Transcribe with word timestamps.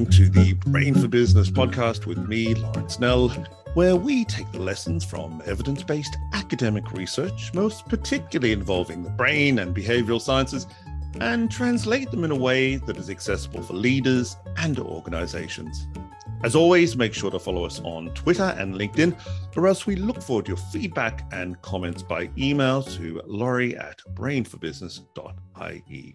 along 0.00 0.12
to 0.12 0.28
the 0.30 0.54
Brain 0.54 0.94
for 0.94 1.08
Business 1.08 1.50
podcast 1.50 2.06
with 2.06 2.26
me, 2.26 2.54
Lawrence 2.54 2.98
Nell, 2.98 3.28
where 3.74 3.96
we 3.96 4.24
take 4.24 4.50
the 4.50 4.58
lessons 4.58 5.04
from 5.04 5.42
evidence 5.44 5.82
based 5.82 6.16
academic 6.32 6.92
research, 6.92 7.52
most 7.52 7.86
particularly 7.86 8.52
involving 8.52 9.02
the 9.02 9.10
brain 9.10 9.58
and 9.58 9.76
behavioral 9.76 10.20
sciences, 10.20 10.66
and 11.20 11.50
translate 11.50 12.10
them 12.10 12.24
in 12.24 12.30
a 12.30 12.36
way 12.36 12.76
that 12.76 12.96
is 12.96 13.10
accessible 13.10 13.62
for 13.62 13.74
leaders 13.74 14.36
and 14.56 14.78
organizations. 14.78 15.86
As 16.44 16.54
always, 16.54 16.96
make 16.96 17.12
sure 17.12 17.30
to 17.30 17.38
follow 17.38 17.66
us 17.66 17.80
on 17.80 18.08
Twitter 18.14 18.56
and 18.58 18.74
LinkedIn, 18.74 19.20
or 19.54 19.66
else 19.66 19.86
we 19.86 19.96
look 19.96 20.22
forward 20.22 20.46
to 20.46 20.52
your 20.52 20.56
feedback 20.56 21.30
and 21.30 21.60
comments 21.60 22.02
by 22.02 22.30
email 22.38 22.82
to 22.84 23.20
laurie 23.26 23.76
at 23.76 23.98
brainforbusiness.ie. 24.14 26.14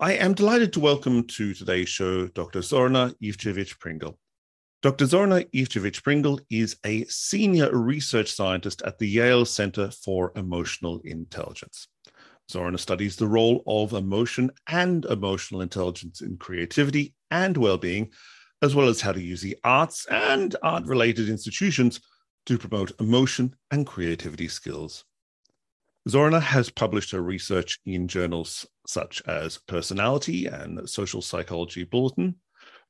I 0.00 0.14
am 0.14 0.34
delighted 0.34 0.72
to 0.72 0.80
welcome 0.80 1.22
to 1.22 1.54
today's 1.54 1.88
show 1.88 2.26
Dr. 2.26 2.58
Zorana 2.62 3.14
Ivčević 3.22 3.78
Pringle. 3.78 4.18
Dr. 4.82 5.04
Zorana 5.04 5.48
Ivčević 5.52 6.02
Pringle 6.02 6.40
is 6.50 6.76
a 6.84 7.04
senior 7.04 7.72
research 7.72 8.32
scientist 8.32 8.82
at 8.82 8.98
the 8.98 9.06
Yale 9.06 9.44
Center 9.44 9.92
for 9.92 10.32
Emotional 10.34 11.00
Intelligence. 11.04 11.86
Zorana 12.50 12.80
studies 12.80 13.14
the 13.14 13.28
role 13.28 13.62
of 13.68 13.92
emotion 13.92 14.50
and 14.66 15.04
emotional 15.04 15.60
intelligence 15.60 16.22
in 16.22 16.38
creativity 16.38 17.14
and 17.30 17.56
well 17.56 17.78
being, 17.78 18.10
as 18.62 18.74
well 18.74 18.88
as 18.88 19.00
how 19.00 19.12
to 19.12 19.22
use 19.22 19.42
the 19.42 19.56
arts 19.62 20.06
and 20.10 20.56
art 20.64 20.86
related 20.86 21.28
institutions 21.28 22.00
to 22.46 22.58
promote 22.58 22.90
emotion 23.00 23.54
and 23.70 23.86
creativity 23.86 24.48
skills. 24.48 25.04
Zorana 26.06 26.40
has 26.40 26.68
published 26.68 27.12
her 27.12 27.22
research 27.22 27.80
in 27.86 28.08
journals 28.08 28.66
such 28.86 29.22
as 29.26 29.56
Personality 29.66 30.46
and 30.46 30.86
Social 30.88 31.22
Psychology 31.22 31.84
Bulletin, 31.84 32.34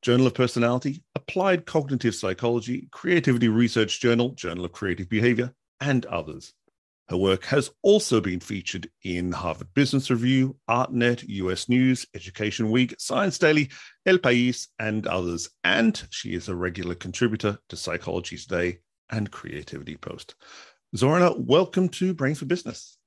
Journal 0.03 0.27
of 0.27 0.34
Personality, 0.34 1.01
Applied 1.15 1.65
Cognitive 1.65 2.17
Psychology, 2.17 2.89
Creativity 2.91 3.47
Research 3.47 4.01
Journal, 4.01 4.31
Journal 4.31 4.65
of 4.65 4.73
Creative 4.73 5.09
Behavior, 5.09 5.55
and 5.81 6.05
others. 6.06 6.55
Her 7.09 7.17
work 7.17 7.45
has 7.45 7.71
also 7.83 8.21
been 8.21 8.41
featured 8.41 8.91
in 9.05 9.31
Harvard 9.31 9.73
Business 9.75 10.11
Review, 10.11 10.56
ArtNet, 10.69 11.23
US 11.28 11.69
News, 11.69 12.06
Education 12.15 12.69
Week, 12.69 12.97
Science 12.99 13.39
Daily, 13.39 13.71
El 14.06 14.19
País, 14.19 14.67
and 14.81 15.06
others. 15.06 15.51
And 15.62 16.03
she 16.11 16.34
is 16.34 16.49
a 16.49 16.56
regular 16.56 16.97
contributor 16.97 17.59
to 17.69 17.77
Psychology 17.77 18.37
Today 18.37 18.81
and 19.11 19.31
Creativity 19.31 19.97
Post. 19.97 20.34
Zorana, 20.97 21.39
welcome 21.39 21.89
to 21.91 22.12
Brain 22.12 22.34
for 22.34 22.47
Business. 22.47 22.99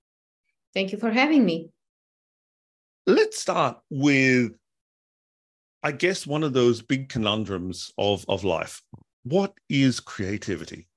Thank 0.74 0.92
you 0.92 0.98
for 0.98 1.12
having 1.12 1.46
me. 1.46 1.70
Let's 3.06 3.40
start 3.40 3.80
with, 3.90 4.52
I 5.82 5.92
guess, 5.92 6.28
one 6.28 6.44
of 6.44 6.54
those 6.54 6.82
big 6.82 7.10
conundrums 7.10 7.92
of, 7.98 8.26
of 8.28 8.44
life. 8.44 8.82
What 9.24 9.54
is 9.70 10.00
creativity? 10.00 10.88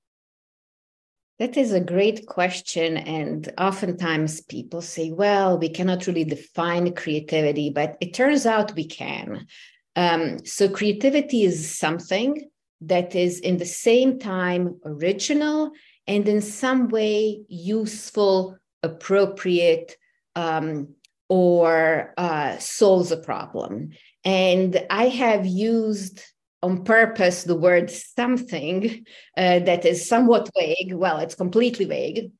That 1.39 1.57
is 1.57 1.71
a 1.73 1.79
great 1.79 2.27
question. 2.27 2.97
And 2.97 3.51
oftentimes 3.57 4.41
people 4.41 4.81
say, 4.81 5.11
well, 5.11 5.57
we 5.57 5.69
cannot 5.69 6.05
really 6.05 6.23
define 6.23 6.93
creativity, 6.93 7.71
but 7.71 7.97
it 7.99 8.13
turns 8.13 8.45
out 8.45 8.75
we 8.75 8.85
can. 8.85 9.47
Um, 9.95 10.45
so, 10.45 10.69
creativity 10.69 11.43
is 11.43 11.75
something 11.75 12.47
that 12.81 13.15
is 13.15 13.39
in 13.39 13.57
the 13.57 13.65
same 13.65 14.19
time 14.19 14.79
original 14.85 15.71
and 16.07 16.27
in 16.27 16.41
some 16.41 16.89
way 16.89 17.41
useful 17.47 18.57
appropriate 18.83 19.95
um, 20.35 20.89
or 21.29 22.13
uh, 22.17 22.57
solves 22.57 23.11
a 23.11 23.17
problem. 23.17 23.91
And 24.23 24.85
I 24.89 25.07
have 25.07 25.45
used 25.45 26.21
on 26.63 26.83
purpose 26.83 27.43
the 27.43 27.55
word 27.55 27.89
something 27.89 29.05
uh, 29.37 29.59
that 29.59 29.85
is 29.85 30.07
somewhat 30.07 30.49
vague. 30.57 30.93
Well, 30.93 31.17
it's 31.19 31.35
completely 31.35 31.85
vague 31.85 32.31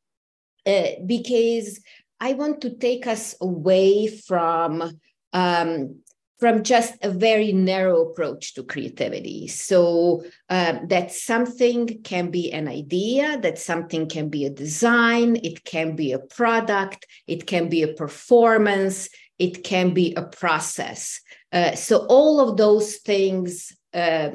uh, 0.66 1.02
because 1.06 1.80
I 2.20 2.34
want 2.34 2.62
to 2.62 2.70
take 2.70 3.08
us 3.08 3.36
away 3.42 4.08
from 4.08 5.00
um, 5.34 6.00
from 6.42 6.64
just 6.64 6.96
a 7.04 7.12
very 7.12 7.54
narrow 7.54 8.02
approach 8.02 8.56
to 8.56 8.64
creativity. 8.64 9.48
So 9.48 10.24
uh, 10.50 10.80
that 10.88 11.12
something 11.12 12.02
can 12.02 12.32
be 12.32 12.52
an 12.52 12.68
idea, 12.68 13.40
that 13.42 13.60
something 13.60 14.10
can 14.10 14.30
be 14.30 14.46
a 14.46 14.50
design, 14.50 15.36
it 15.44 15.64
can 15.64 15.96
be 15.96 16.14
a 16.14 16.20
product, 16.20 17.06
it 17.28 17.46
can 17.46 17.70
be 17.70 17.84
a 17.84 17.94
performance, 17.94 19.08
it 19.38 19.64
can 19.64 19.94
be 19.94 20.16
a 20.16 20.24
process. 20.24 21.22
Uh, 21.54 21.76
so 21.76 22.08
all 22.10 22.40
of 22.42 22.58
those 22.58 22.96
things 22.96 23.78
uh, 23.94 24.32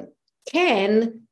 can 0.52 1.22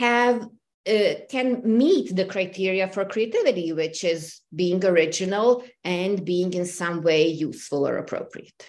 have 0.00 0.48
uh, 0.84 1.14
can 1.30 1.62
meet 1.64 2.16
the 2.16 2.24
criteria 2.24 2.88
for 2.88 3.04
creativity, 3.04 3.72
which 3.72 4.02
is 4.02 4.40
being 4.52 4.84
original 4.84 5.62
and 5.84 6.24
being 6.24 6.52
in 6.54 6.66
some 6.66 7.02
way 7.02 7.28
useful 7.28 7.86
or 7.86 7.98
appropriate 7.98 8.68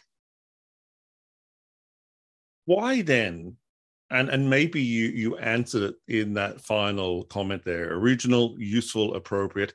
why 2.65 3.01
then? 3.01 3.57
And 4.09 4.29
and 4.29 4.49
maybe 4.49 4.81
you 4.81 5.07
you 5.07 5.37
answered 5.37 5.95
it 6.07 6.21
in 6.21 6.33
that 6.35 6.61
final 6.61 7.23
comment 7.23 7.63
there 7.63 7.93
original 7.93 8.55
useful 8.59 9.15
appropriate. 9.15 9.73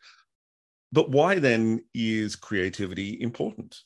But 0.92 1.10
why 1.10 1.38
then 1.38 1.84
is 1.92 2.36
creativity 2.36 3.20
important? 3.20 3.76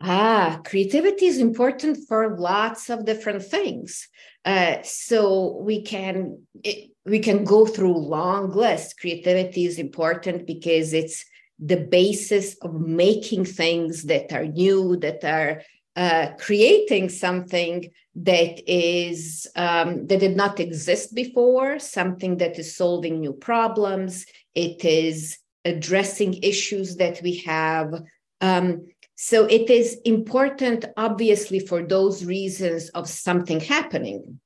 Ah 0.00 0.60
creativity 0.64 1.26
is 1.26 1.38
important 1.38 1.98
for 2.08 2.36
lots 2.36 2.90
of 2.90 3.04
different 3.04 3.44
things. 3.44 4.08
Uh, 4.44 4.76
so 4.82 5.58
we 5.62 5.82
can 5.82 6.46
it, 6.64 6.90
we 7.04 7.20
can 7.20 7.44
go 7.44 7.66
through 7.66 7.96
long 7.96 8.50
lists. 8.50 8.94
Creativity 8.94 9.66
is 9.66 9.78
important 9.78 10.46
because 10.46 10.92
it's 10.92 11.24
the 11.58 11.76
basis 11.76 12.56
of 12.62 12.80
making 12.80 13.44
things 13.44 14.04
that 14.04 14.32
are 14.32 14.46
new 14.46 14.96
that 14.96 15.22
are 15.22 15.62
uh, 15.96 16.28
creating 16.38 17.08
something 17.08 17.90
that 18.14 18.60
is 18.70 19.46
um, 19.56 20.06
that 20.06 20.20
did 20.20 20.36
not 20.36 20.60
exist 20.60 21.14
before, 21.14 21.78
something 21.78 22.38
that 22.38 22.58
is 22.58 22.76
solving 22.76 23.20
new 23.20 23.32
problems. 23.32 24.26
It 24.54 24.84
is 24.84 25.38
addressing 25.64 26.34
issues 26.42 26.96
that 26.96 27.20
we 27.22 27.36
have. 27.38 28.02
Um, 28.40 28.86
so 29.16 29.44
it 29.44 29.68
is 29.68 29.98
important, 30.04 30.86
obviously, 30.96 31.60
for 31.60 31.82
those 31.82 32.24
reasons 32.24 32.88
of 32.90 33.08
something 33.08 33.60
happening. 33.60 34.40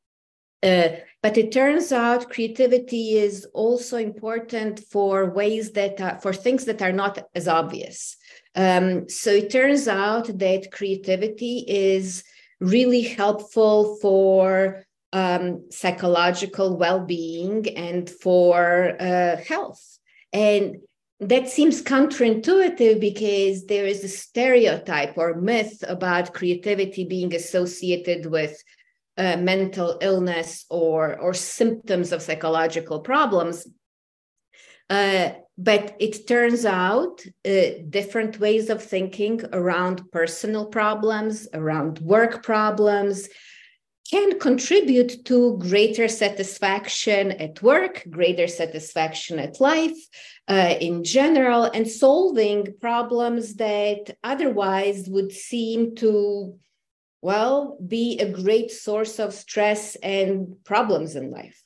Uh, 0.62 0.88
but 1.25 1.39
it 1.39 1.53
turns 1.53 1.91
out 1.91 2.29
creativity 2.29 3.17
is 3.17 3.47
also 3.55 3.97
important 3.97 4.79
for 4.93 5.31
ways 5.31 5.73
that 5.73 5.99
are, 5.99 6.21
for 6.21 6.35
things 6.35 6.67
that 6.67 6.83
are 6.83 6.93
not 6.93 7.19
as 7.35 7.49
obvious. 7.49 8.19
Um, 8.55 9.09
so 9.09 9.31
it 9.31 9.49
turns 9.51 9.89
out 9.89 10.27
that 10.39 10.71
creativity 10.71 11.65
is 11.67 12.25
really 12.61 13.01
helpful 13.01 13.97
for 14.03 14.85
um, 15.15 15.65
psychological 15.71 16.77
well-being 16.77 17.75
and 17.75 18.11
for 18.11 18.95
uh, 19.01 19.39
health. 19.39 19.99
And 20.31 20.77
that 21.21 21.49
seems 21.49 21.81
counterintuitive 21.81 23.01
because 23.01 23.65
there 23.65 23.87
is 23.87 24.05
a 24.05 24.09
stereotype 24.09 25.17
or 25.17 25.41
myth 25.41 25.83
about 25.89 26.35
creativity 26.35 27.06
being 27.06 27.35
associated 27.35 28.27
with 28.27 28.62
uh, 29.17 29.37
mental 29.37 29.99
illness 30.01 30.65
or 30.71 31.19
or 31.19 31.35
symptoms 31.35 32.13
of 32.13 32.23
psychological 32.23 33.01
problems. 33.01 33.67
Uh, 34.91 35.31
but 35.57 35.97
it 36.01 36.27
turns 36.27 36.65
out 36.65 37.23
uh, 37.47 37.50
different 37.88 38.41
ways 38.41 38.69
of 38.71 38.83
thinking 38.83 39.41
around 39.53 40.03
personal 40.11 40.67
problems, 40.67 41.47
around 41.55 42.00
work 42.00 42.43
problems, 42.43 43.29
can 44.11 44.38
contribute 44.38 45.25
to 45.25 45.59
greater 45.59 46.09
satisfaction 46.09 47.33
at 47.33 47.62
work, 47.62 48.05
greater 48.11 48.47
satisfaction 48.47 49.38
at 49.38 49.61
life 49.61 49.97
uh, 50.49 50.75
in 50.81 51.03
general, 51.05 51.65
and 51.65 51.88
solving 51.88 52.67
problems 52.81 53.55
that 53.55 54.17
otherwise 54.23 55.09
would 55.09 55.33
seem 55.33 55.94
to, 55.94 56.59
well, 57.25 57.79
be 57.87 58.19
a 58.19 58.31
great 58.31 58.71
source 58.71 59.19
of 59.19 59.32
stress 59.32 59.97
and 59.97 60.56
problems 60.65 61.17
in 61.17 61.31
life 61.31 61.65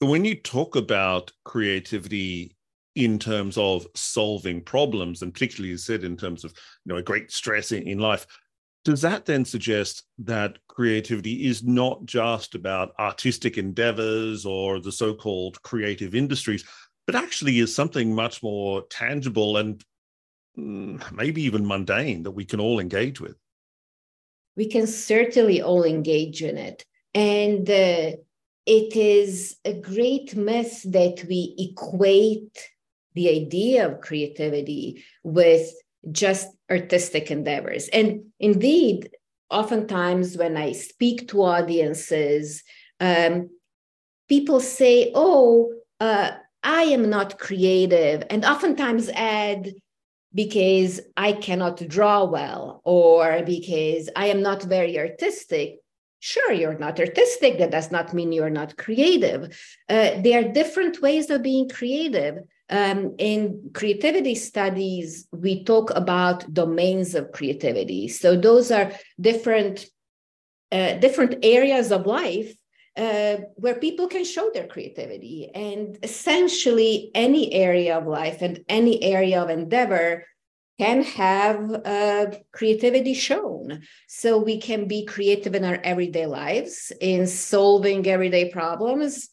when 0.00 0.24
you 0.24 0.34
talk 0.34 0.76
about 0.76 1.32
creativity 1.44 2.56
in 2.94 3.18
terms 3.18 3.58
of 3.58 3.86
solving 3.94 4.60
problems, 4.60 5.22
and 5.22 5.32
particularly 5.32 5.70
you 5.70 5.76
said 5.76 6.04
in 6.04 6.16
terms 6.16 6.44
of 6.44 6.52
you 6.84 6.92
know 6.92 6.98
a 6.98 7.02
great 7.02 7.30
stress 7.30 7.72
in, 7.72 7.82
in 7.84 7.98
life, 7.98 8.26
does 8.84 9.00
that 9.00 9.24
then 9.24 9.44
suggest 9.44 10.04
that 10.18 10.58
creativity 10.68 11.46
is 11.46 11.64
not 11.64 12.04
just 12.04 12.54
about 12.54 12.92
artistic 12.98 13.58
endeavors 13.58 14.46
or 14.46 14.80
the 14.80 14.92
so-called 14.92 15.60
creative 15.62 16.14
industries, 16.14 16.64
but 17.06 17.16
actually 17.16 17.58
is 17.58 17.74
something 17.74 18.14
much 18.14 18.42
more 18.42 18.82
tangible 18.90 19.56
and 19.56 19.84
mm, 20.56 21.12
maybe 21.12 21.42
even 21.42 21.66
mundane 21.66 22.22
that 22.22 22.30
we 22.30 22.44
can 22.44 22.60
all 22.60 22.78
engage 22.78 23.20
with? 23.20 23.36
We 24.56 24.68
can 24.68 24.86
certainly 24.86 25.60
all 25.62 25.84
engage 25.84 26.42
in 26.42 26.56
it. 26.56 26.84
And 27.14 27.68
uh, 27.68 28.16
it 28.66 28.96
is 28.96 29.56
a 29.64 29.74
great 29.74 30.34
myth 30.36 30.82
that 30.84 31.24
we 31.28 31.54
equate 31.58 32.70
the 33.14 33.28
idea 33.30 33.86
of 33.86 34.00
creativity 34.00 35.04
with 35.22 35.72
just 36.10 36.48
artistic 36.70 37.30
endeavors. 37.30 37.88
And 37.88 38.24
indeed, 38.40 39.10
oftentimes 39.50 40.36
when 40.36 40.56
I 40.56 40.72
speak 40.72 41.28
to 41.28 41.42
audiences, 41.42 42.62
um, 43.00 43.50
people 44.28 44.60
say, 44.60 45.12
Oh, 45.14 45.72
uh, 46.00 46.32
I 46.62 46.82
am 46.84 47.10
not 47.10 47.38
creative, 47.38 48.24
and 48.30 48.44
oftentimes 48.44 49.10
add, 49.10 49.72
because 50.34 51.00
I 51.16 51.32
cannot 51.32 51.86
draw 51.88 52.24
well, 52.24 52.80
or 52.84 53.42
because 53.42 54.10
I 54.16 54.26
am 54.26 54.42
not 54.42 54.62
very 54.62 54.98
artistic. 54.98 55.76
Sure, 56.18 56.52
you're 56.52 56.78
not 56.78 56.98
artistic. 56.98 57.58
That 57.58 57.70
does 57.70 57.92
not 57.92 58.14
mean 58.14 58.32
you're 58.32 58.50
not 58.50 58.76
creative. 58.76 59.56
Uh, 59.88 60.20
there 60.22 60.40
are 60.40 60.52
different 60.52 61.00
ways 61.00 61.30
of 61.30 61.42
being 61.42 61.68
creative. 61.68 62.38
Um, 62.70 63.14
in 63.18 63.70
creativity 63.74 64.34
studies, 64.34 65.28
we 65.32 65.64
talk 65.64 65.90
about 65.90 66.52
domains 66.52 67.14
of 67.14 67.30
creativity. 67.30 68.08
So 68.08 68.36
those 68.36 68.70
are 68.70 68.90
different, 69.20 69.86
uh, 70.72 70.94
different 70.94 71.44
areas 71.44 71.92
of 71.92 72.06
life 72.06 72.56
uh, 72.96 73.36
where 73.56 73.74
people 73.74 74.08
can 74.08 74.24
show 74.24 74.50
their 74.52 74.66
creativity. 74.66 75.50
And 75.54 75.98
essentially, 76.02 77.10
any 77.14 77.52
area 77.52 77.98
of 77.98 78.06
life 78.06 78.42
and 78.42 78.64
any 78.68 79.02
area 79.02 79.42
of 79.42 79.50
endeavor 79.50 80.24
can 80.78 81.02
have 81.02 81.72
uh, 81.84 82.26
creativity 82.52 83.14
shown. 83.14 83.82
So 84.08 84.38
we 84.38 84.60
can 84.60 84.86
be 84.88 85.06
creative 85.06 85.54
in 85.54 85.64
our 85.64 85.78
everyday 85.84 86.26
lives, 86.26 86.92
in 87.00 87.26
solving 87.26 88.06
everyday 88.06 88.50
problems. 88.50 89.28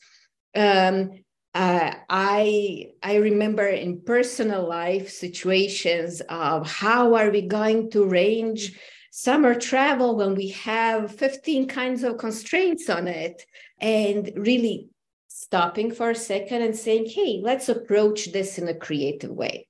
Um, 0.56 1.12
uh, 1.54 1.94
I 2.10 2.92
I 3.04 3.16
remember 3.16 3.68
in 3.68 4.02
personal 4.02 4.68
life 4.68 5.10
situations 5.10 6.22
of 6.30 6.70
how 6.70 7.16
are 7.16 7.30
we 7.30 7.42
going 7.42 7.92
to 7.92 8.04
arrange 8.04 8.80
summer 9.12 9.54
travel 9.54 10.16
when 10.16 10.34
we 10.34 10.50
have 10.50 11.16
15 11.16 11.68
kinds 11.68 12.04
of 12.04 12.18
constraints 12.18 12.90
on 12.90 13.08
it 13.08 13.46
and 13.80 14.32
really 14.36 14.90
stopping 15.28 15.92
for 15.92 16.10
a 16.10 16.16
second 16.16 16.64
and 16.64 16.76
saying 16.76 17.06
hey 17.08 17.40
let's 17.44 17.70
approach 17.70 18.32
this 18.32 18.58
in 18.58 18.68
a 18.68 18.74
creative 18.74 19.32
way 19.32 19.68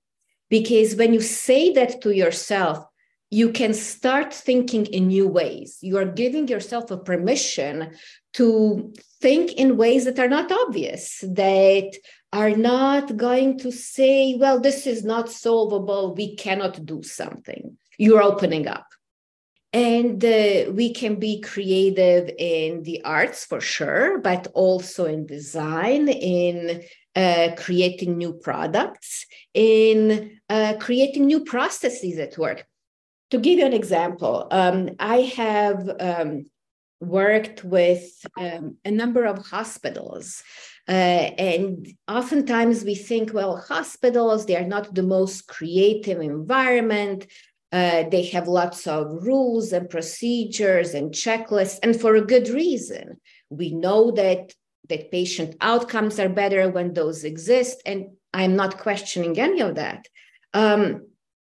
because 0.50 0.96
when 0.96 1.14
you 1.14 1.22
say 1.22 1.74
that 1.74 2.02
to 2.02 2.16
yourself 2.16 2.86
you 3.30 3.52
can 3.52 3.74
start 3.74 4.34
thinking 4.34 4.86
in 4.86 5.08
new 5.08 5.28
ways 5.28 5.78
you 5.82 5.98
are 5.98 6.06
giving 6.06 6.48
yourself 6.48 6.90
a 6.90 6.98
permission 6.98 7.92
to 8.34 8.94
think 9.22 9.54
in 9.54 9.78
ways 9.78 10.06
that 10.06 10.20
are 10.20 10.30
not 10.30 10.52
obvious, 10.52 11.24
that 11.28 11.92
are 12.34 12.52
not 12.52 13.18
going 13.18 13.60
to 13.60 13.72
say, 13.72 14.36
well, 14.36 14.60
this 14.60 14.88
is 14.88 15.04
not 15.04 15.30
solvable, 15.30 16.16
we 16.16 16.36
cannot 16.36 16.86
do 16.86 17.04
something. 17.04 17.78
You're 17.98 18.24
opening 18.24 18.68
up. 18.68 18.88
And 19.74 20.24
uh, 20.24 20.72
we 20.74 20.94
can 20.94 21.16
be 21.16 21.40
creative 21.40 22.30
in 22.38 22.84
the 22.84 23.04
arts 23.04 23.46
for 23.46 23.62
sure, 23.62 24.20
but 24.20 24.48
also 24.54 25.06
in 25.06 25.26
design, 25.26 26.10
in 26.10 26.84
uh, 27.16 27.50
creating 27.58 28.18
new 28.18 28.34
products, 28.34 29.26
in 29.54 30.40
uh, 30.50 30.74
creating 30.80 31.26
new 31.26 31.46
processes 31.46 32.20
at 32.20 32.38
work. 32.38 32.66
To 33.32 33.38
give 33.38 33.60
you 33.60 33.66
an 33.66 33.74
example, 33.74 34.48
um, 34.52 34.90
I 35.00 35.22
have 35.38 35.90
um, 36.02 36.46
worked 37.00 37.64
with 37.64 38.04
um, 38.38 38.78
a 38.86 38.92
number 38.92 39.26
of 39.26 39.46
hospitals. 39.46 40.44
Uh, 40.88 40.92
and 40.92 41.88
oftentimes 42.08 42.84
we 42.84 42.96
think, 42.96 43.34
well, 43.34 43.58
hospitals, 43.58 44.46
they 44.46 44.56
are 44.56 44.68
not 44.68 44.94
the 44.94 45.04
most 45.04 45.48
creative 45.48 46.20
environment. 46.20 47.26
Uh, 47.72 48.04
they 48.10 48.26
have 48.26 48.48
lots 48.48 48.86
of 48.86 49.24
rules 49.26 49.72
and 49.72 49.90
procedures 49.90 50.94
and 50.94 51.12
checklists, 51.12 51.80
and 51.84 52.00
for 52.00 52.16
a 52.16 52.26
good 52.26 52.50
reason. 52.50 53.20
We 53.50 53.72
know 53.74 54.12
that, 54.12 54.54
that 54.90 55.12
patient 55.12 55.56
outcomes 55.62 56.20
are 56.20 56.30
better 56.30 56.70
when 56.70 56.94
those 56.94 57.24
exist, 57.24 57.82
and 57.86 58.12
I'm 58.34 58.56
not 58.56 58.78
questioning 58.78 59.40
any 59.40 59.62
of 59.62 59.76
that. 59.76 60.08
Um, 60.54 61.08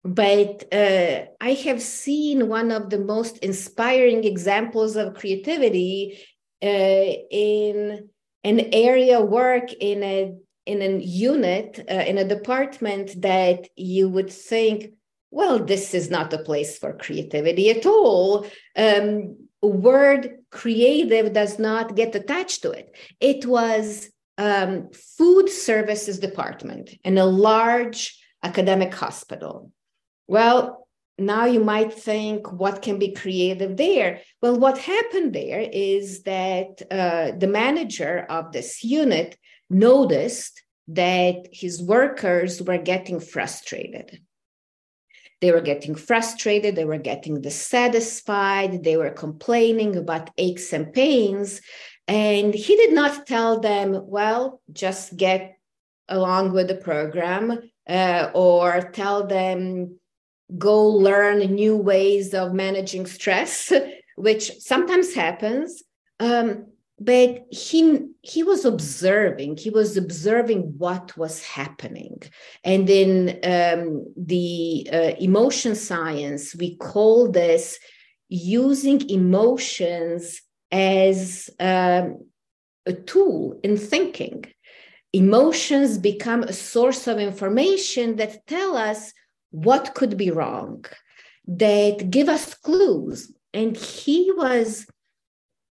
but 0.04 0.74
uh, 0.74 1.26
I 1.42 1.54
have 1.66 1.82
seen 1.82 2.48
one 2.48 2.72
of 2.72 2.90
the 2.90 3.00
most 3.00 3.40
inspiring 3.40 4.24
examples 4.24 4.96
of 4.96 5.16
creativity 5.16 6.20
uh, 6.64 7.12
in 7.30 8.10
an 8.44 8.60
area 8.74 9.22
work 9.22 9.74
in 9.74 10.04
a 10.04 10.34
in 10.66 10.82
a 10.82 10.98
unit 11.00 11.86
uh, 11.90 11.94
in 11.94 12.18
a 12.18 12.28
department 12.28 13.22
that 13.22 13.68
you 13.76 14.10
would 14.10 14.30
think, 14.30 14.94
well, 15.32 15.60
this 15.60 15.94
is 15.94 16.10
not 16.10 16.34
a 16.34 16.40
place 16.40 16.78
for 16.78 16.94
creativity 16.94 17.70
at 17.70 17.86
all. 17.86 18.48
Um, 18.76 19.38
word 19.62 20.30
creative 20.52 21.34
does 21.34 21.60
not 21.60 21.96
get 21.96 22.16
attached 22.16 22.62
to 22.62 22.72
it. 22.72 22.96
It 23.20 23.46
was 23.46 24.10
um, 24.38 24.90
food 25.18 25.50
services 25.50 26.20
department 26.20 26.94
in 27.04 27.18
a 27.18 27.26
large 27.26 28.18
academic 28.44 28.94
hospital 28.94 29.72
well, 30.28 30.88
now 31.18 31.46
you 31.46 31.64
might 31.64 31.94
think, 31.94 32.52
what 32.52 32.82
can 32.82 33.00
be 33.00 33.14
creative 33.14 33.78
there? 33.78 34.22
Well, 34.42 34.60
what 34.60 34.78
happened 34.78 35.34
there 35.34 35.62
is 35.62 36.24
that 36.24 36.82
uh, 36.92 37.32
the 37.38 37.48
manager 37.48 38.26
of 38.30 38.52
this 38.52 38.84
unit 38.84 39.38
noticed 39.70 40.62
that 40.90 41.48
his 41.52 41.82
workers 41.82 42.62
were 42.62 42.78
getting 42.78 43.20
frustrated. 43.20 44.22
They 45.40 45.52
were 45.52 45.62
getting 45.62 45.96
frustrated, 45.96 46.76
they 46.76 46.86
were 46.86 46.98
getting 46.98 47.42
dissatisfied, 47.42 48.84
they 48.84 48.98
were 48.98 49.12
complaining 49.12 49.96
about 49.96 50.32
aches 50.38 50.74
and 50.74 50.92
pains. 50.92 51.62
And 52.08 52.54
he 52.54 52.76
did 52.76 52.94
not 52.94 53.28
tell 53.28 53.60
them, 53.60 54.08
well, 54.08 54.62
just 54.72 55.16
get 55.16 55.58
along 56.08 56.54
with 56.54 56.70
the 56.70 56.76
program 56.76 57.60
uh, 57.88 58.32
or 58.34 58.82
tell 58.94 59.28
them, 59.28 60.00
go 60.58 60.88
learn 60.88 61.40
new 61.40 61.76
ways 61.76 62.34
of 62.34 62.54
managing 62.54 63.06
stress, 63.06 63.72
which 64.16 64.52
sometimes 64.60 65.14
happens. 65.14 65.84
Um, 66.20 66.68
but 67.00 67.46
he 67.52 68.08
he 68.22 68.44
was 68.44 68.66
observing 68.66 69.56
he 69.58 69.70
was 69.70 69.98
observing 69.98 70.74
what 70.78 71.16
was 71.16 71.44
happening. 71.44 72.22
And 72.64 72.90
in 72.90 73.40
um, 73.44 74.06
the 74.18 74.90
uh, 74.92 75.14
emotion 75.20 75.76
science 75.76 76.56
we 76.56 76.76
call 76.78 77.32
this 77.32 77.78
using 78.30 79.10
emotions 79.10 80.42
as 80.72 81.50
um, 81.60 82.26
a 82.86 82.94
tool 82.94 83.60
in 83.64 83.78
thinking. 83.78 84.46
Emotions 85.14 85.98
become 85.98 86.44
a 86.44 86.54
source 86.54 87.08
of 87.08 87.20
information 87.20 88.18
that 88.18 88.46
tell 88.48 88.76
us 88.76 89.14
what 89.52 89.96
could 89.96 90.18
be 90.18 90.32
wrong 90.32 90.84
that 91.48 92.10
give 92.10 92.28
us 92.28 92.54
clues. 92.54 93.32
And 93.54 93.78
he 93.78 94.32
was 94.34 94.86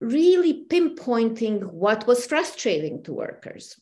really 0.01 0.65
pinpointing 0.69 1.63
what 1.65 2.07
was 2.07 2.27
frustrating 2.27 3.03
to 3.03 3.13
workers 3.13 3.77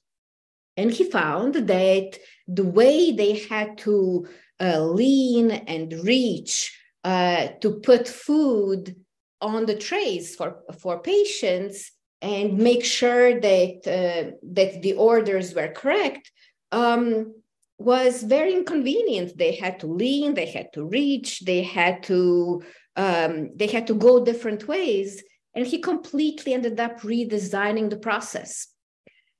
and 0.76 0.90
he 0.90 1.04
found 1.04 1.54
that 1.54 2.18
the 2.48 2.64
way 2.64 3.12
they 3.12 3.38
had 3.38 3.78
to 3.78 4.26
uh, 4.60 4.80
lean 4.80 5.50
and 5.50 5.92
reach 6.04 6.76
uh, 7.04 7.48
to 7.60 7.80
put 7.80 8.08
food 8.08 8.96
on 9.40 9.66
the 9.66 9.76
trays 9.76 10.34
for, 10.34 10.62
for 10.80 11.00
patients 11.00 11.92
and 12.22 12.56
make 12.56 12.84
sure 12.84 13.38
that 13.38 13.80
uh, 13.86 14.30
that 14.42 14.80
the 14.82 14.94
orders 14.94 15.54
were 15.54 15.68
correct 15.68 16.30
um, 16.72 17.34
was 17.78 18.22
very 18.22 18.54
inconvenient. 18.54 19.36
They 19.36 19.56
had 19.56 19.80
to 19.80 19.86
lean, 19.86 20.34
they 20.34 20.46
had 20.46 20.72
to 20.72 20.86
reach, 20.86 21.40
they 21.40 21.62
had 21.62 22.02
to 22.04 22.62
um, 22.96 23.50
they 23.56 23.66
had 23.66 23.86
to 23.88 23.94
go 23.94 24.24
different 24.24 24.66
ways, 24.66 25.22
and 25.54 25.66
he 25.66 25.78
completely 25.78 26.54
ended 26.54 26.80
up 26.80 27.00
redesigning 27.00 27.90
the 27.90 27.96
process. 27.96 28.68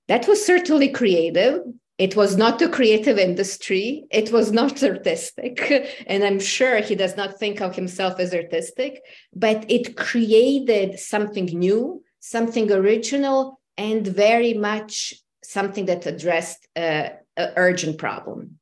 That 0.09 0.29
was 0.29 0.45
certainly 0.45 0.89
creative. 0.91 1.61
It 1.99 2.17
was 2.17 2.37
not 2.37 2.61
a 2.61 2.69
creative 2.69 3.19
industry. 3.19 4.05
It 4.11 4.33
was 4.33 4.53
not 4.53 4.83
artistic. 4.83 6.05
And 6.07 6.25
I'm 6.25 6.41
sure 6.41 6.81
he 6.81 6.95
does 6.95 7.17
not 7.17 7.39
think 7.39 7.61
of 7.61 7.75
himself 7.75 8.21
as 8.21 8.35
artistic, 8.35 9.03
but 9.35 9.65
it 9.71 9.97
created 9.97 10.99
something 10.99 11.47
new, 11.47 12.03
something 12.21 12.71
original, 12.71 13.61
and 13.77 14.07
very 14.07 14.55
much 14.55 15.15
something 15.43 15.87
that 15.87 16.07
addressed 16.07 16.67
uh, 16.77 17.09
urgent 17.37 17.99
problem. 17.99 18.59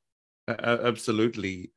Uh, 0.48 0.78
absolutely. 0.82 1.70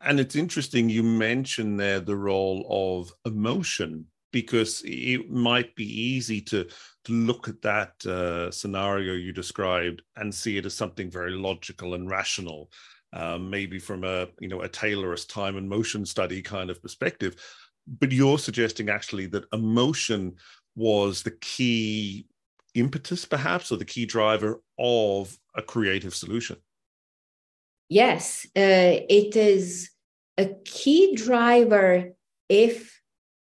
And 0.00 0.18
it's 0.18 0.36
interesting 0.36 0.88
you 0.88 1.02
mentioned 1.02 1.78
there 1.78 2.00
the 2.00 2.16
role 2.16 2.66
of 2.68 3.12
emotion 3.30 4.06
because 4.32 4.82
it 4.84 5.30
might 5.30 5.74
be 5.74 5.84
easy 5.84 6.40
to 6.42 6.66
to 7.04 7.12
look 7.12 7.48
at 7.48 7.62
that 7.62 8.06
uh, 8.06 8.50
scenario 8.50 9.14
you 9.14 9.32
described 9.32 10.02
and 10.16 10.34
see 10.34 10.58
it 10.58 10.66
as 10.66 10.74
something 10.74 11.10
very 11.10 11.32
logical 11.32 11.94
and 11.94 12.10
rational, 12.10 12.70
um, 13.12 13.48
maybe 13.48 13.78
from 13.78 14.04
a 14.04 14.26
you 14.40 14.48
know 14.48 14.62
a 14.62 14.68
Taylorist 14.68 15.30
time 15.30 15.56
and 15.56 15.68
motion 15.68 16.04
study 16.04 16.42
kind 16.42 16.70
of 16.70 16.82
perspective. 16.82 17.36
But 17.86 18.12
you're 18.12 18.38
suggesting 18.38 18.90
actually 18.90 19.26
that 19.28 19.46
emotion 19.52 20.34
was 20.76 21.22
the 21.22 21.36
key 21.40 22.26
impetus, 22.74 23.24
perhaps, 23.24 23.72
or 23.72 23.76
the 23.76 23.84
key 23.84 24.04
driver 24.06 24.60
of 24.78 25.36
a 25.54 25.62
creative 25.62 26.14
solution. 26.14 26.56
Yes, 27.88 28.46
uh, 28.54 29.00
it 29.08 29.34
is 29.34 29.90
a 30.36 30.46
key 30.64 31.16
driver 31.16 32.10
if 32.48 32.97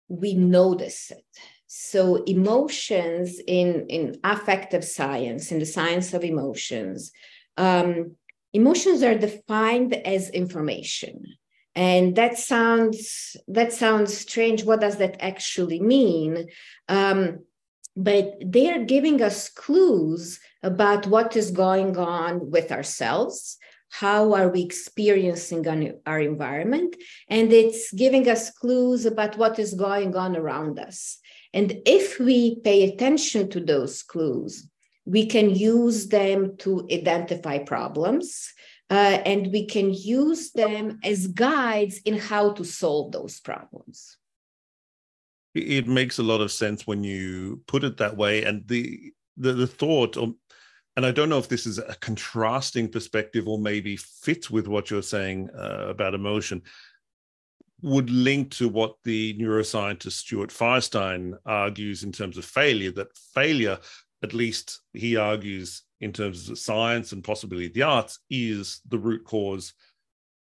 we 0.08 0.34
notice 0.34 1.10
it. 1.10 1.24
So 1.66 2.22
emotions 2.24 3.40
in, 3.46 3.86
in 3.88 4.20
affective 4.22 4.84
science, 4.84 5.50
in 5.50 5.58
the 5.58 5.66
science 5.66 6.14
of 6.14 6.24
emotions, 6.24 7.12
um, 7.56 8.16
emotions 8.52 9.02
are 9.02 9.18
defined 9.18 9.94
as 9.94 10.30
information. 10.30 11.24
And 11.74 12.16
that 12.16 12.38
sounds 12.38 13.36
that 13.48 13.72
sounds 13.72 14.16
strange. 14.16 14.64
What 14.64 14.80
does 14.80 14.96
that 14.96 15.16
actually 15.20 15.78
mean? 15.78 16.48
Um, 16.88 17.40
but 17.94 18.34
they 18.44 18.70
are 18.70 18.84
giving 18.84 19.20
us 19.20 19.50
clues 19.50 20.40
about 20.62 21.06
what 21.06 21.36
is 21.36 21.50
going 21.50 21.98
on 21.98 22.50
with 22.50 22.72
ourselves 22.72 23.58
how 24.00 24.34
are 24.34 24.48
we 24.48 24.62
experiencing 24.62 25.66
our 26.06 26.20
environment? 26.20 26.96
And 27.28 27.52
it's 27.52 27.92
giving 27.92 28.28
us 28.28 28.50
clues 28.50 29.06
about 29.06 29.38
what 29.38 29.58
is 29.58 29.74
going 29.74 30.16
on 30.16 30.36
around 30.36 30.78
us. 30.78 31.18
And 31.52 31.80
if 31.86 32.18
we 32.18 32.60
pay 32.60 32.84
attention 32.84 33.48
to 33.50 33.60
those 33.60 34.02
clues 34.02 34.68
we 35.06 35.24
can 35.24 35.50
use 35.50 36.08
them 36.08 36.56
to 36.58 36.86
identify 36.92 37.58
problems 37.58 38.52
uh, 38.90 39.18
and 39.24 39.52
we 39.52 39.64
can 39.66 39.94
use 39.94 40.50
them 40.50 40.98
as 41.02 41.28
guides 41.28 41.98
in 42.04 42.18
how 42.18 42.52
to 42.52 42.64
solve 42.64 43.12
those 43.12 43.40
problems. 43.40 44.18
It 45.54 45.86
makes 45.86 46.18
a 46.18 46.22
lot 46.22 46.40
of 46.40 46.52
sense 46.52 46.86
when 46.86 47.02
you 47.02 47.62
put 47.66 47.84
it 47.84 47.96
that 47.96 48.16
way. 48.16 48.44
And 48.44 48.66
the 48.68 49.12
the, 49.38 49.52
the 49.52 49.66
thought 49.66 50.16
or 50.16 50.34
and 50.96 51.04
I 51.04 51.10
don't 51.10 51.28
know 51.28 51.38
if 51.38 51.48
this 51.48 51.66
is 51.66 51.78
a 51.78 51.94
contrasting 52.00 52.88
perspective 52.88 53.46
or 53.46 53.58
maybe 53.58 53.96
fits 53.96 54.50
with 54.50 54.66
what 54.66 54.90
you're 54.90 55.02
saying 55.02 55.50
uh, 55.56 55.86
about 55.88 56.14
emotion, 56.14 56.62
would 57.82 58.08
link 58.08 58.50
to 58.52 58.68
what 58.68 58.96
the 59.04 59.36
neuroscientist 59.38 60.12
Stuart 60.12 60.48
Firestein 60.48 61.34
argues 61.44 62.02
in 62.02 62.12
terms 62.12 62.38
of 62.38 62.46
failure, 62.46 62.90
that 62.92 63.14
failure, 63.34 63.78
at 64.22 64.32
least 64.32 64.80
he 64.94 65.16
argues 65.16 65.82
in 66.00 66.12
terms 66.12 66.48
of 66.48 66.58
science 66.58 67.12
and 67.12 67.22
possibly 67.22 67.68
the 67.68 67.82
arts, 67.82 68.18
is 68.30 68.80
the 68.88 68.98
root 68.98 69.24
cause 69.24 69.74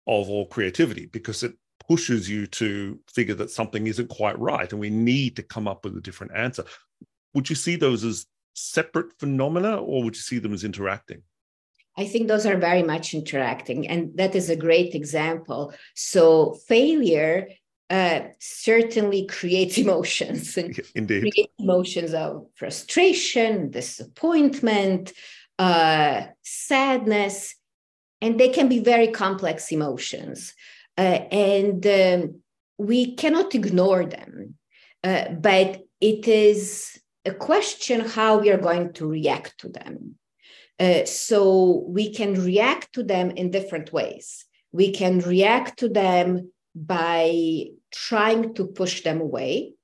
of 0.07 0.29
all 0.29 0.47
creativity 0.47 1.07
because 1.07 1.43
it 1.43 1.55
pushes 1.89 2.29
you 2.29 2.47
to 2.47 2.99
figure 3.11 3.35
that 3.35 3.51
something 3.51 3.87
isn't 3.87 4.09
quite 4.09 4.39
right 4.39 4.71
and 4.73 4.81
we 4.81 4.91
need 4.91 5.37
to 5.37 5.43
come 5.43 5.67
up 5.67 5.85
with 5.85 5.97
a 5.97 6.03
different 6.03 6.35
answer. 6.35 6.65
Would 7.33 7.49
you 7.49 7.57
see 7.57 7.77
those 7.77 8.05
as 8.05 8.27
separate 8.55 9.19
phenomena 9.19 9.77
or 9.77 10.03
would 10.03 10.15
you 10.15 10.23
see 10.23 10.39
them 10.39 10.55
as 10.55 10.65
interacting? 10.65 11.23
I 11.97 12.07
think 12.07 12.27
those 12.27 12.47
are 12.47 12.57
very 12.57 12.83
much 12.83 13.15
interacting, 13.15 13.87
and 13.87 14.17
that 14.17 14.35
is 14.35 14.51
a 14.51 14.57
great 14.57 14.95
example. 14.95 15.73
So, 15.95 16.55
failure 16.67 17.49
uh, 17.89 18.21
certainly 18.41 19.27
creates 19.27 19.79
emotions. 19.85 20.57
And 20.57 20.81
Indeed. 20.95 21.21
Creates 21.21 21.53
emotions 21.59 22.15
of 22.15 22.47
frustration, 22.57 23.71
disappointment, 23.71 25.13
uh, 25.59 26.23
sadness, 26.43 27.55
and 28.21 28.41
they 28.41 28.49
can 28.49 28.69
be 28.69 28.81
very 28.81 29.09
complex 29.09 29.71
emotions. 29.71 30.55
Uh, 30.97 31.21
and 31.31 31.87
um, 31.87 32.41
we 32.79 33.15
cannot 33.15 33.55
ignore 33.55 34.07
them. 34.07 34.55
Uh, 35.03 35.29
but 35.31 35.83
it 36.01 36.27
is 36.27 36.99
question 37.33 38.01
how 38.01 38.39
we 38.39 38.51
are 38.51 38.59
going 38.59 38.93
to 38.95 39.07
react 39.07 39.59
to 39.59 39.69
them. 39.69 40.17
Uh, 40.79 41.05
so 41.05 41.85
we 41.87 42.13
can 42.13 42.35
react 42.35 42.93
to 42.93 43.03
them 43.03 43.31
in 43.31 43.51
different 43.51 43.93
ways. 43.93 44.45
We 44.73 44.91
can 44.93 45.21
react 45.21 45.79
to 45.79 45.89
them 45.89 46.53
by 46.75 47.67
trying 47.93 48.55
to 48.55 48.67
push 48.67 49.03
them 49.03 49.21
away, 49.21 49.75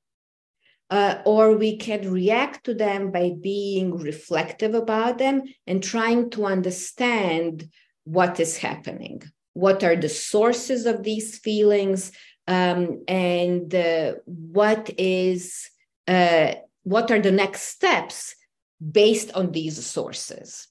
uh, 0.90 1.18
or 1.25 1.56
we 1.56 1.76
can 1.76 2.11
react 2.11 2.64
to 2.64 2.75
them 2.75 3.12
by 3.12 3.30
being 3.40 3.97
reflective 3.97 4.75
about 4.75 5.18
them 5.18 5.44
and 5.66 5.82
trying 5.82 6.30
to 6.30 6.47
understand 6.47 7.70
what 8.02 8.40
is 8.40 8.59
happening. 8.59 9.23
What 9.52 9.85
are 9.85 9.94
the 9.94 10.09
sources 10.09 10.87
of 10.87 11.04
these 11.04 11.38
feelings, 11.38 12.11
um, 12.49 13.04
and 13.06 13.73
uh, 13.73 14.14
what 14.25 14.90
is 14.99 15.70
uh, 16.09 16.54
what 16.83 17.11
are 17.11 17.21
the 17.21 17.33
next 17.33 17.63
steps 17.63 18.35
based 18.81 19.33
on 19.33 19.53
these 19.53 19.85
sources? 19.85 20.69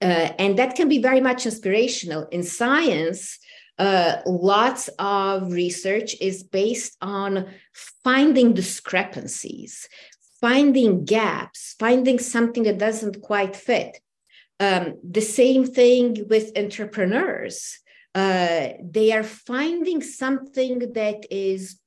Uh, 0.00 0.32
and 0.38 0.58
that 0.58 0.74
can 0.74 0.88
be 0.88 0.98
very 0.98 1.20
much 1.20 1.46
inspirational. 1.46 2.26
In 2.32 2.42
science, 2.42 3.38
uh, 3.78 4.16
lots 4.26 4.88
of 4.98 5.52
research 5.52 6.16
is 6.20 6.42
based 6.42 6.96
on 7.00 7.46
finding 8.02 8.52
discrepancies, 8.52 9.88
finding 10.40 11.04
gaps, 11.04 11.74
finding 11.78 12.18
something 12.18 12.64
that 12.64 12.78
doesn't 12.78 13.22
quite 13.22 13.54
fit. 13.54 13.98
Um, 14.60 14.98
the 15.02 15.20
same 15.20 15.64
thing 15.64 16.26
with 16.28 16.56
entrepreneurs. 16.56 17.78
Uh, 18.14 18.68
they 18.82 19.12
are 19.12 19.22
finding 19.22 20.02
something 20.02 20.92
that 20.92 21.24
is 21.30 21.80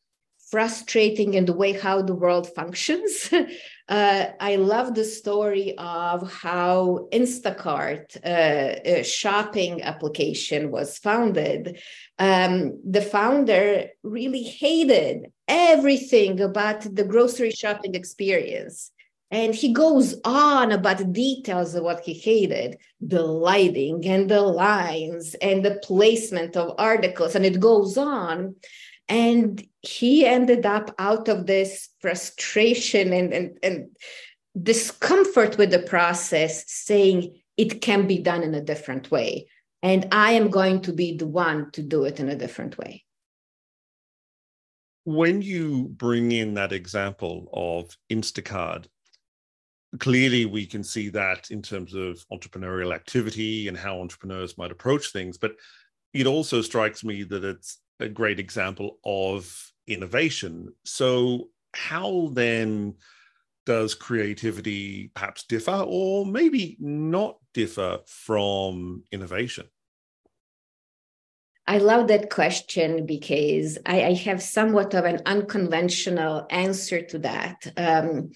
frustrating 0.50 1.34
in 1.34 1.46
the 1.46 1.54
way 1.54 1.74
how 1.74 2.02
the 2.02 2.14
world 2.14 2.48
functions. 2.54 3.30
uh, 3.90 4.26
I 4.40 4.56
love 4.58 4.94
the 4.94 5.04
story 5.04 5.76
of 5.78 6.32
how 6.32 7.08
Instacart, 7.12 8.16
uh, 8.18 8.80
a 8.86 9.04
shopping 9.04 9.82
application, 9.82 10.72
was 10.72 10.98
founded. 10.98 11.80
Um, 12.20 12.80
the 12.86 13.02
founder 13.02 13.88
really 14.04 14.44
hated 14.44 15.32
everything 15.48 16.40
about 16.42 16.82
the 16.82 17.04
grocery 17.04 17.52
shopping 17.52 17.96
experience. 17.96 18.92
And 19.32 19.56
he 19.56 19.74
goes 19.74 20.16
on 20.24 20.72
about 20.72 21.12
details 21.12 21.74
of 21.74 21.84
what 21.84 22.02
he 22.02 22.14
hated 22.14 22.78
the 23.02 23.24
lighting 23.24 24.06
and 24.08 24.30
the 24.30 24.42
lines 24.42 25.36
and 25.36 25.64
the 25.64 25.80
placement 25.84 26.56
of 26.56 26.76
articles, 26.78 27.36
and 27.36 27.46
it 27.46 27.60
goes 27.60 27.98
on. 27.98 28.56
And 29.08 29.66
he 29.82 30.26
ended 30.26 30.66
up 30.66 30.94
out 30.98 31.28
of 31.28 31.46
this 31.46 31.90
frustration 32.00 33.14
and, 33.14 33.34
and, 33.34 33.58
and 33.62 33.88
discomfort 34.62 35.58
with 35.58 35.72
the 35.72 35.80
process, 35.80 36.64
saying 36.68 37.40
it 37.58 37.82
can 37.82 38.08
be 38.08 38.20
done 38.20 38.42
in 38.42 38.56
a 38.56 38.62
different 38.62 39.12
way. 39.12 39.48
And 39.84 40.08
I 40.12 40.32
am 40.32 40.50
going 40.50 40.82
to 40.82 40.94
be 40.94 41.16
the 41.16 41.28
one 41.28 41.70
to 41.72 41.84
do 41.84 42.06
it 42.06 42.20
in 42.20 42.30
a 42.30 42.36
different 42.36 42.78
way. 42.78 43.04
When 45.04 45.44
you 45.44 45.90
bring 45.90 46.32
in 46.32 46.56
that 46.56 46.72
example 46.72 47.48
of 47.54 47.96
Instacart 48.12 48.88
clearly 50.00 50.46
we 50.46 50.66
can 50.66 50.84
see 50.84 51.10
that 51.10 51.52
in 51.52 51.62
terms 51.62 51.94
of 51.94 52.26
entrepreneurial 52.32 52.94
activity 52.94 53.68
and 53.68 53.78
how 53.78 54.00
entrepreneurs 54.00 54.58
might 54.58 54.72
approach 54.72 55.12
things. 55.12 55.38
But 55.38 55.56
it 56.14 56.28
also 56.28 56.62
strikes 56.62 57.04
me 57.04 57.24
that 57.24 57.44
it's 57.44 57.80
a 58.00 58.10
great 58.10 58.40
example 58.40 59.00
of 59.06 59.72
innovation. 59.88 60.74
So, 60.84 61.50
how 61.74 62.30
then 62.34 62.96
does 63.66 63.96
creativity 63.96 65.12
perhaps 65.14 65.44
differ 65.44 65.84
or 65.86 66.26
maybe 66.26 66.78
not 66.80 67.38
differ 67.54 68.00
from 68.06 69.04
innovation? 69.12 69.68
I 71.68 71.80
love 71.80 72.08
that 72.10 72.30
question 72.30 73.08
because 73.08 73.80
I, 73.86 74.04
I 74.04 74.14
have 74.14 74.42
somewhat 74.42 74.94
of 74.94 75.06
an 75.06 75.22
unconventional 75.26 76.46
answer 76.52 77.02
to 77.02 77.20
that. 77.20 77.66
Um, 77.76 78.32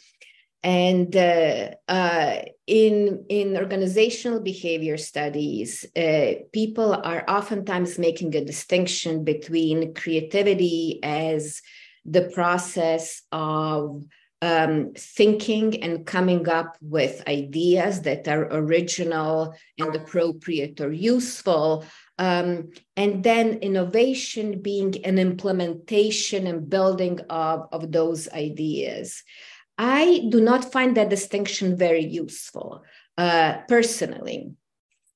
and 0.64 1.16
uh, 1.16 1.72
uh, 1.88 2.42
in 2.68 3.26
in 3.30 3.58
organizational 3.58 4.42
behavior 4.42 4.98
studies, 4.98 5.86
uh, 5.96 6.34
people 6.52 6.94
are 6.94 7.24
oftentimes 7.28 7.98
making 7.98 8.36
a 8.36 8.46
distinction 8.46 9.24
between 9.24 9.94
creativity 9.94 11.00
as 11.04 11.62
the 12.06 12.30
process 12.34 13.22
of 13.32 14.04
um, 14.42 14.94
thinking 14.96 15.84
and 15.84 16.06
coming 16.06 16.48
up 16.48 16.78
with 16.82 17.28
ideas 17.28 18.02
that 18.02 18.28
are 18.28 18.48
original 18.52 19.54
and 19.78 19.96
appropriate 19.96 20.80
or 20.82 20.92
useful, 20.92 21.84
Um, 22.20 22.72
and 22.98 23.24
then 23.24 23.60
innovation 23.62 24.62
being 24.62 24.94
an 25.06 25.18
implementation 25.18 26.48
and 26.48 26.70
building 26.70 27.18
of, 27.30 27.70
of 27.72 27.92
those 27.92 28.28
ideas. 28.48 29.24
I 29.80 30.28
do 30.30 30.42
not 30.42 30.72
find 30.74 30.96
that 30.98 31.10
distinction 31.10 31.78
very 31.78 32.04
useful 32.04 32.84
uh, 33.18 33.60
personally. 33.68 34.52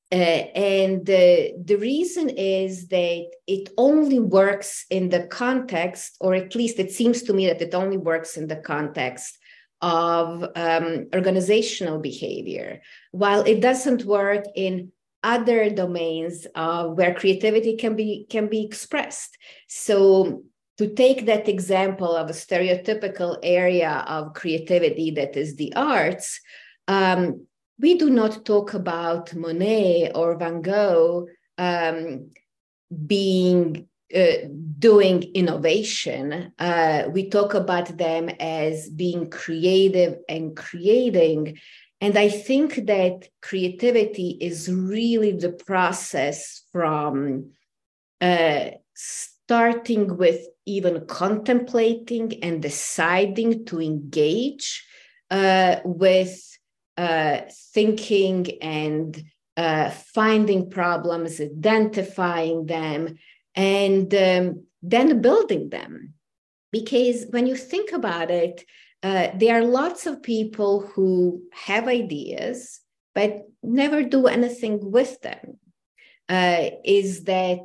Uh, 0.10 0.16
and 0.16 1.06
the, 1.06 1.54
the 1.66 1.76
reason 1.76 2.30
is 2.30 2.88
that 2.88 3.26
it 3.46 3.70
only 3.78 4.20
works 4.20 4.86
in 4.90 5.10
the 5.10 5.28
context, 5.28 6.16
or 6.22 6.34
at 6.34 6.56
least 6.56 6.80
it 6.80 6.92
seems 6.92 7.24
to 7.24 7.34
me 7.34 7.48
that 7.48 7.62
it 7.62 7.76
only 7.76 7.98
works 7.98 8.38
in 8.38 8.48
the 8.48 8.56
context 8.56 9.38
of 9.82 10.46
um, 10.56 11.08
organizational 11.14 12.00
behavior, 12.00 12.82
while 13.12 13.42
it 13.42 13.60
doesn't 13.60 14.06
work 14.06 14.46
in 14.56 14.92
other 15.24 15.70
domains 15.70 16.48
uh, 16.56 16.86
where 16.86 17.14
creativity 17.14 17.76
can 17.76 17.96
be 17.96 18.26
can 18.30 18.48
be 18.48 18.64
expressed. 18.64 19.38
So 19.68 20.44
to 20.78 20.94
take 20.94 21.26
that 21.26 21.48
example 21.48 22.16
of 22.16 22.30
a 22.30 22.34
stereotypical 22.34 23.38
area 23.44 24.04
of 24.08 24.34
creativity 24.34 25.12
that 25.12 25.36
is 25.38 25.56
the 25.56 25.74
arts, 25.76 26.40
um, 26.88 27.46
we 27.80 27.96
do 27.98 28.10
not 28.10 28.46
talk 28.46 28.74
about 28.74 29.34
Monet 29.34 30.12
or 30.16 30.38
Van 30.38 30.62
Gogh 30.62 31.28
um, 31.58 32.32
being 33.06 33.88
uh, 34.16 34.48
doing 34.78 35.24
innovation. 35.34 36.54
Uh, 36.60 37.06
we 37.12 37.30
talk 37.30 37.56
about 37.56 37.98
them 37.98 38.30
as 38.40 38.90
being 38.90 39.30
creative 39.30 40.18
and 40.30 40.56
creating. 40.56 41.58
And 42.00 42.16
I 42.18 42.30
think 42.30 42.86
that 42.86 43.28
creativity 43.42 44.38
is 44.40 44.72
really 44.72 45.32
the 45.32 45.54
process 45.54 46.64
from 46.72 47.54
uh, 48.22 48.66
starting 48.94 50.18
with 50.18 50.46
even 50.66 51.06
contemplating 51.06 52.44
and 52.44 52.62
deciding 52.62 53.66
to 53.66 53.82
engage 53.82 54.86
uh, 55.30 55.78
with 55.84 56.58
uh, 56.98 57.42
thinking 57.74 58.62
and 58.62 59.24
uh, 59.58 59.90
finding 59.90 60.70
problems, 60.70 61.40
identifying 61.40 62.66
them, 62.66 63.18
and 63.56 64.14
um, 64.16 64.64
then 64.82 65.22
building 65.22 65.70
them. 65.70 66.14
Because 66.72 67.26
when 67.30 67.46
you 67.46 67.56
think 67.56 67.92
about 67.92 68.32
it, 68.32 68.64
uh, 69.04 69.28
there 69.36 69.60
are 69.60 69.66
lots 69.66 70.08
of 70.08 70.24
people 70.24 70.82
who 70.82 71.44
have 71.52 71.88
ideas, 71.88 72.80
but 73.14 73.48
never 73.62 74.02
do 74.02 74.28
anything 74.28 74.92
with 74.92 75.22
them. 75.22 75.60
Uh, 76.30 76.70
is 76.86 77.26
that 77.26 77.60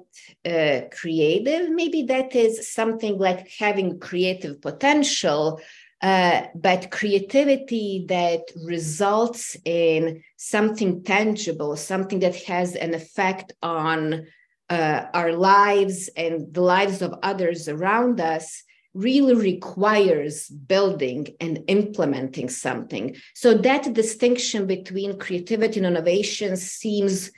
uh, 0.45 0.81
creative? 0.91 1.71
Maybe 1.71 2.03
that 2.05 2.35
is 2.35 2.73
something 2.73 3.17
like 3.19 3.49
having 3.59 4.01
creative 4.01 4.61
potential, 4.61 5.61
uh, 6.03 6.43
but 6.55 6.91
creativity 6.91 8.05
that 8.09 8.43
results 8.65 9.57
in 9.65 10.23
something 10.37 11.05
tangible, 11.05 11.77
something 11.77 12.19
that 12.21 12.37
has 12.43 12.75
an 12.75 12.95
effect 12.95 13.53
on 13.63 14.27
uh, 14.71 15.07
our 15.15 15.33
lives 15.33 16.11
and 16.17 16.53
the 16.53 16.61
lives 16.61 17.01
of 17.01 17.15
others 17.23 17.69
around 17.69 18.21
us 18.21 18.65
really 18.95 19.35
requires 19.35 20.49
building 20.49 21.29
and 21.41 21.63
implementing 21.69 22.49
something. 22.49 23.17
So 23.35 23.55
that 23.55 23.93
distinction 23.95 24.67
between 24.67 25.19
creativity 25.19 25.79
and 25.79 25.87
innovation 25.87 26.57
seems 26.57 27.31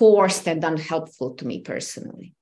forced 0.00 0.48
and 0.48 0.64
unhelpful 0.64 1.34
to 1.34 1.46
me 1.46 1.60
personally. 1.60 2.34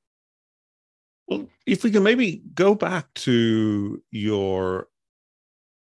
Well, 1.27 1.49
if 1.67 1.83
we 1.83 1.91
can 1.91 2.05
maybe 2.05 2.41
go 2.55 2.75
back 2.75 3.13
to 3.27 4.03
your 4.13 4.87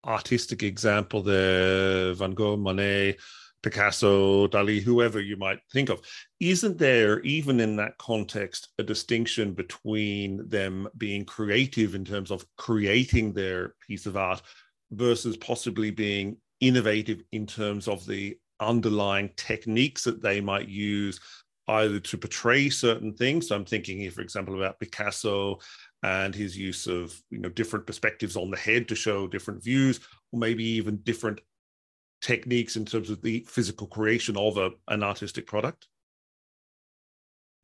artistic 0.06 0.62
example 0.62 1.20
there, 1.22 2.14
Van 2.14 2.30
Gogh, 2.30 2.56
Monet, 2.56 3.16
Picasso, 3.64 4.46
Dali, 4.46 4.80
whoever 4.80 5.20
you 5.20 5.36
might 5.36 5.58
think 5.72 5.88
of. 5.88 6.00
Isn't 6.38 6.78
there, 6.78 7.20
even 7.22 7.58
in 7.58 7.76
that 7.76 7.98
context, 7.98 8.68
a 8.78 8.82
distinction 8.82 9.52
between 9.52 10.48
them 10.48 10.86
being 10.96 11.24
creative 11.24 11.94
in 11.94 12.04
terms 12.04 12.30
of 12.30 12.46
creating 12.56 13.32
their 13.32 13.74
piece 13.86 14.06
of 14.06 14.16
art 14.16 14.42
versus 14.92 15.36
possibly 15.38 15.90
being 15.90 16.36
innovative 16.60 17.22
in 17.32 17.46
terms 17.46 17.88
of 17.88 18.06
the 18.06 18.38
underlying 18.60 19.30
techniques 19.36 20.04
that 20.04 20.22
they 20.22 20.40
might 20.40 20.68
use 20.68 21.18
either 21.68 21.98
to 21.98 22.18
portray 22.18 22.68
certain 22.68 23.14
things. 23.14 23.48
So 23.48 23.56
I'm 23.56 23.64
thinking 23.64 23.98
here, 23.98 24.10
for 24.10 24.20
example, 24.20 24.54
about 24.56 24.80
Picasso 24.80 25.58
and 26.02 26.34
his 26.34 26.56
use 26.56 26.86
of 26.86 27.18
you 27.30 27.38
know 27.38 27.48
different 27.48 27.86
perspectives 27.86 28.36
on 28.36 28.50
the 28.50 28.56
head 28.56 28.88
to 28.88 28.94
show 28.94 29.26
different 29.26 29.62
views, 29.62 30.00
or 30.32 30.38
maybe 30.38 30.64
even 30.64 30.98
different 30.98 31.40
techniques 32.20 32.76
in 32.76 32.84
terms 32.84 33.10
of 33.10 33.22
the 33.22 33.44
physical 33.48 33.86
creation 33.86 34.36
of 34.36 34.56
a, 34.56 34.70
an 34.88 35.02
artistic 35.02 35.46
product? 35.46 35.86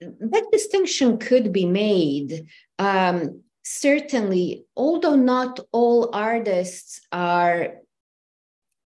That 0.01 0.47
distinction 0.51 1.19
could 1.19 1.53
be 1.53 1.67
made. 1.67 2.47
Um, 2.79 3.43
certainly, 3.63 4.65
although 4.77 5.17
not 5.17 5.61
all 5.73 6.11
artists 6.15 7.01
are 7.13 7.75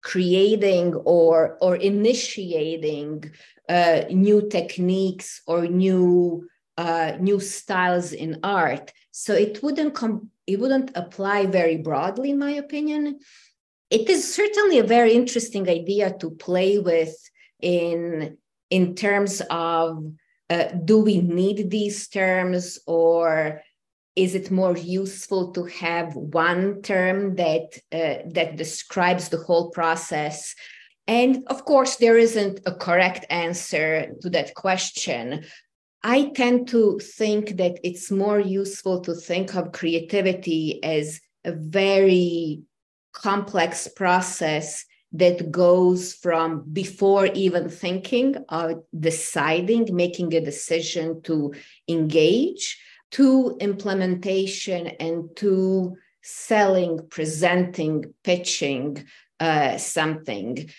creating 0.04 0.94
or 0.94 1.58
or 1.62 1.76
initiating 1.78 3.32
uh, 3.70 4.02
new 4.10 4.48
techniques 4.50 5.42
or 5.48 5.68
new 5.68 6.48
uh, 6.78 7.14
new 7.20 7.40
styles 7.40 8.14
in 8.14 8.40
art. 8.44 8.92
So 9.12 9.34
it 9.34 9.62
wouldn't 9.62 9.94
come. 9.94 10.30
It 10.48 10.60
wouldn't 10.60 10.92
apply 10.96 11.46
very 11.46 11.78
broadly, 11.78 12.32
in 12.32 12.40
my 12.40 12.52
opinion 12.52 13.20
it 13.94 14.10
is 14.10 14.34
certainly 14.34 14.80
a 14.80 14.84
very 14.98 15.14
interesting 15.14 15.70
idea 15.70 16.12
to 16.20 16.32
play 16.32 16.80
with 16.80 17.16
in 17.62 18.38
in 18.72 18.96
terms 18.96 19.42
of 19.52 20.04
uh, 20.50 20.66
do 20.84 20.98
we 20.98 21.22
need 21.22 21.70
these 21.70 22.08
terms 22.08 22.80
or 22.88 23.62
is 24.16 24.34
it 24.34 24.50
more 24.50 24.76
useful 24.76 25.52
to 25.52 25.64
have 25.66 26.16
one 26.16 26.82
term 26.82 27.36
that 27.36 27.68
uh, 27.92 28.28
that 28.34 28.58
describes 28.58 29.30
the 29.30 29.44
whole 29.46 29.70
process 29.70 30.56
and 31.08 31.44
of 31.48 31.66
course 31.66 31.98
there 31.98 32.18
isn't 32.18 32.60
a 32.66 32.74
correct 32.74 33.26
answer 33.30 34.14
to 34.22 34.30
that 34.30 34.54
question 34.56 35.44
i 36.04 36.32
tend 36.36 36.68
to 36.68 37.00
think 37.00 37.58
that 37.58 37.80
it's 37.84 38.10
more 38.12 38.40
useful 38.40 39.02
to 39.02 39.14
think 39.14 39.56
of 39.56 39.72
creativity 39.72 40.84
as 40.84 41.20
a 41.46 41.52
very 41.52 42.62
complex 43.14 43.88
process 43.88 44.86
that 45.14 45.52
goes 45.52 46.16
from 46.16 46.64
before 46.74 47.28
even 47.28 47.70
thinking 47.70 48.36
of 48.50 48.84
deciding, 49.00 49.96
making 49.96 50.34
a 50.34 50.42
decision 50.42 51.22
to 51.22 51.54
engage, 51.88 52.82
to 53.12 53.56
implementation 53.62 54.88
and 55.00 55.30
to 55.36 55.96
selling, 56.24 57.00
presenting, 57.10 58.12
pitching 58.24 59.06
uh, 59.40 59.78
something. 59.78 60.70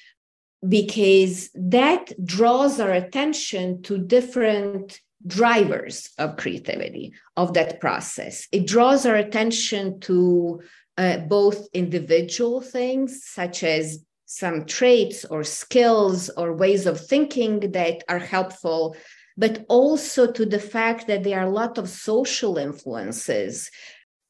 Because 0.66 1.50
that 1.55 2.12
draws 2.24 2.81
our 2.81 2.92
attention 2.92 3.83
to 3.83 3.98
different 3.98 5.00
drivers 5.27 6.11
of 6.18 6.37
creativity 6.37 7.12
of 7.37 7.55
that 7.55 7.81
process. 7.81 8.46
It 8.53 8.66
draws 8.66 9.07
our 9.07 9.16
attention 9.16 10.00
to 10.00 10.61
uh, 10.96 11.18
both 11.18 11.66
individual 11.72 12.61
things 12.61 13.24
such 13.24 13.62
as 13.64 14.05
some 14.27 14.64
traits 14.64 15.24
or 15.24 15.44
skills 15.44 16.29
or 16.31 16.57
ways 16.57 16.87
of 16.87 17.00
thinking 17.00 17.72
that 17.72 18.03
are 18.09 18.18
helpful, 18.18 18.96
but 19.37 19.64
also 19.68 20.31
to 20.31 20.46
the 20.46 20.59
fact 20.59 21.07
that 21.07 21.24
there 21.24 21.40
are 21.40 21.46
a 21.46 21.50
lot 21.50 21.79
of 21.79 21.88
social 21.88 22.59
influences 22.59 23.70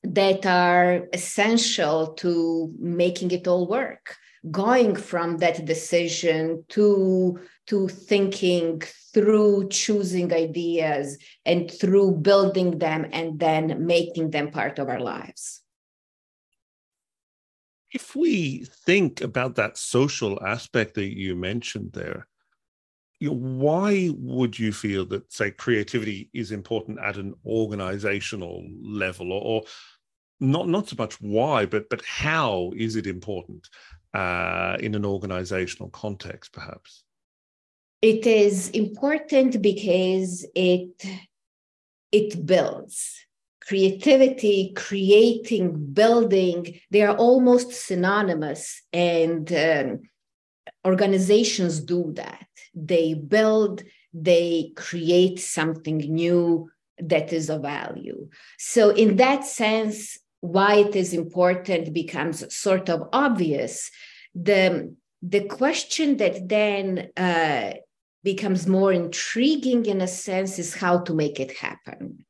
that 0.03 0.45
are 0.47 1.09
essential 1.13 2.15
to 2.15 2.73
making 2.79 3.31
it 3.31 3.49
all 3.49 3.67
work 3.67 4.17
going 4.51 4.95
from 4.95 5.39
that 5.39 5.65
decision 5.65 6.65
to 6.69 7.39
to 7.67 7.89
thinking 7.89 8.83
through 9.15 9.69
choosing 9.71 10.33
ideas 10.33 11.17
and 11.47 11.71
through 11.71 12.13
building 12.13 12.79
them 12.79 13.07
and 13.13 13.39
then 13.39 13.87
making 13.87 14.31
them 14.31 14.51
part 14.51 14.79
of 14.79 14.89
our 14.89 15.01
lives. 15.01 15.63
If 17.93 18.15
we 18.15 18.67
think 18.85 19.21
about 19.21 19.55
that 19.55 19.79
social 19.79 20.45
aspect 20.45 20.95
that 20.95 21.17
you 21.17 21.37
mentioned 21.37 21.93
there, 21.93 22.27
you 23.21 23.31
know, 23.31 23.37
why 23.37 24.11
would 24.15 24.59
you 24.59 24.73
feel 24.73 25.07
that, 25.07 25.33
say, 25.33 25.53
creativity 25.53 26.29
is 26.35 26.51
important 26.51 26.99
at 26.99 27.17
an 27.17 27.35
organizational 27.47 28.67
level, 28.83 29.33
or, 29.33 29.41
or 29.41 29.63
not 30.41 30.69
not 30.69 30.89
so 30.89 30.97
much 30.99 31.21
why, 31.21 31.65
but 31.65 31.89
but 31.89 32.05
how 32.05 32.73
is 32.77 32.97
it 32.97 33.07
important 33.07 33.69
uh, 34.15 34.77
in 34.81 34.95
an 34.95 35.05
organizational 35.05 35.91
context, 35.91 36.53
perhaps? 36.53 37.05
It 38.01 38.27
is 38.27 38.71
important 38.71 39.61
because 39.61 40.47
it 40.55 41.05
it 42.13 42.47
builds. 42.47 43.27
Creativity, 43.67 44.73
creating, 44.77 45.93
building, 45.95 46.79
they 46.91 47.03
are 47.03 47.17
almost 47.17 47.73
synonymous. 47.73 48.83
And 48.93 49.51
um, 49.53 50.03
organizations 50.85 51.81
do 51.81 52.13
that. 52.15 52.47
They 52.75 53.15
build, 53.15 53.83
they 54.13 54.73
create 54.77 55.41
something 55.41 55.97
new 55.97 56.71
that 56.99 57.33
is 57.33 57.51
of 57.51 57.63
value. 57.63 58.29
So, 58.59 58.91
in 58.91 59.17
that 59.17 59.45
sense, 59.45 60.19
why 60.45 60.75
it 60.75 60.95
is 60.95 61.15
important 61.15 61.95
becomes 61.95 62.55
sort 62.55 62.91
of 62.91 63.09
obvious. 63.13 63.91
The, 64.35 64.95
the 65.23 65.45
question 65.45 66.19
that 66.19 66.49
then 66.49 67.09
uh, 67.17 67.73
becomes 68.23 68.67
more 68.67 68.93
intriguing 68.93 69.87
in 69.87 70.03
a 70.03 70.07
sense 70.07 70.59
is 70.59 70.75
how 70.75 70.99
to 70.99 71.15
make 71.15 71.41
it 71.41 71.57
happen. 71.57 72.27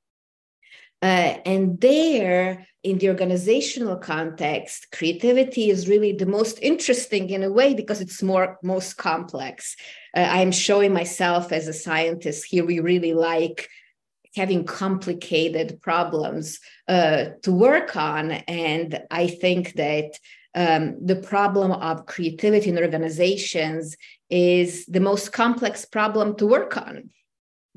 Uh, 1.03 1.37
and 1.44 1.81
there, 1.81 2.66
in 2.85 2.98
the 2.98 3.09
organizational 3.09 3.96
context, 3.96 4.87
creativity 4.92 5.68
is 5.68 5.88
really 5.88 6.12
the 6.12 6.24
most 6.24 6.59
interesting 6.62 7.31
in 7.31 7.42
a 7.42 7.50
way 7.50 7.74
because 7.74 8.00
it's 8.00 8.22
more 8.22 8.59
most 8.62 8.96
complex. 8.96 9.77
Uh, 10.16 10.20
I'm 10.20 10.53
showing 10.53 10.92
myself 10.92 11.53
as 11.53 11.66
a 11.66 11.72
scientist 11.72 12.46
here. 12.48 12.64
We 12.64 12.79
really 12.79 13.12
like 13.12 13.68
having 14.35 14.64
complicated 14.64 15.81
problems 15.81 16.59
uh, 16.88 17.27
to 17.42 17.53
work 17.53 17.97
on, 17.97 18.33
and 18.33 19.01
I 19.11 19.27
think 19.29 19.75
that 19.75 20.18
um, 20.55 21.05
the 21.05 21.16
problem 21.16 21.73
of 21.73 22.07
creativity 22.07 22.70
in 22.70 22.79
organizations 22.79 23.97
is 24.31 24.87
the 24.87 25.01
most 25.01 25.33
complex 25.33 25.85
problem 25.85 26.37
to 26.37 26.47
work 26.47 26.77
on 26.77 27.11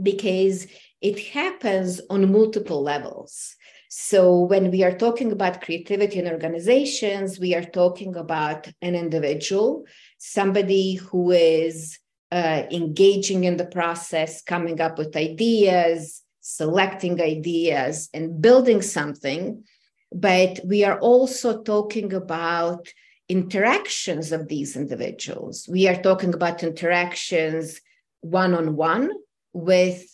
because 0.01 0.67
it 1.01 1.19
happens 1.29 2.01
on 2.09 2.31
multiple 2.31 2.83
levels. 2.83 3.55
So, 3.89 4.41
when 4.41 4.69
we 4.69 4.83
are 4.83 4.95
talking 4.95 5.31
about 5.31 5.61
creativity 5.61 6.19
in 6.19 6.27
organizations, 6.27 7.39
we 7.39 7.55
are 7.55 7.63
talking 7.63 8.15
about 8.15 8.67
an 8.81 8.95
individual, 8.95 9.85
somebody 10.17 10.95
who 10.95 11.31
is 11.31 11.97
uh, 12.31 12.63
engaging 12.69 13.45
in 13.45 13.55
the 13.57 13.65
process, 13.65 14.41
coming 14.41 14.81
up 14.81 14.97
with 14.97 15.15
ideas, 15.15 16.21
selecting 16.55 17.21
ideas, 17.21 18.09
and 18.13 18.41
building 18.41 18.81
something 18.81 19.63
but 20.11 20.59
we 20.65 20.83
are 20.83 20.99
also 20.99 21.61
talking 21.63 22.13
about 22.13 22.87
interactions 23.29 24.31
of 24.31 24.47
these 24.47 24.75
individuals. 24.75 25.67
We 25.69 25.87
are 25.87 26.01
talking 26.01 26.33
about 26.33 26.63
interactions 26.63 27.81
one 28.21 28.53
on 28.53 28.75
one 28.75 29.11
with 29.53 30.05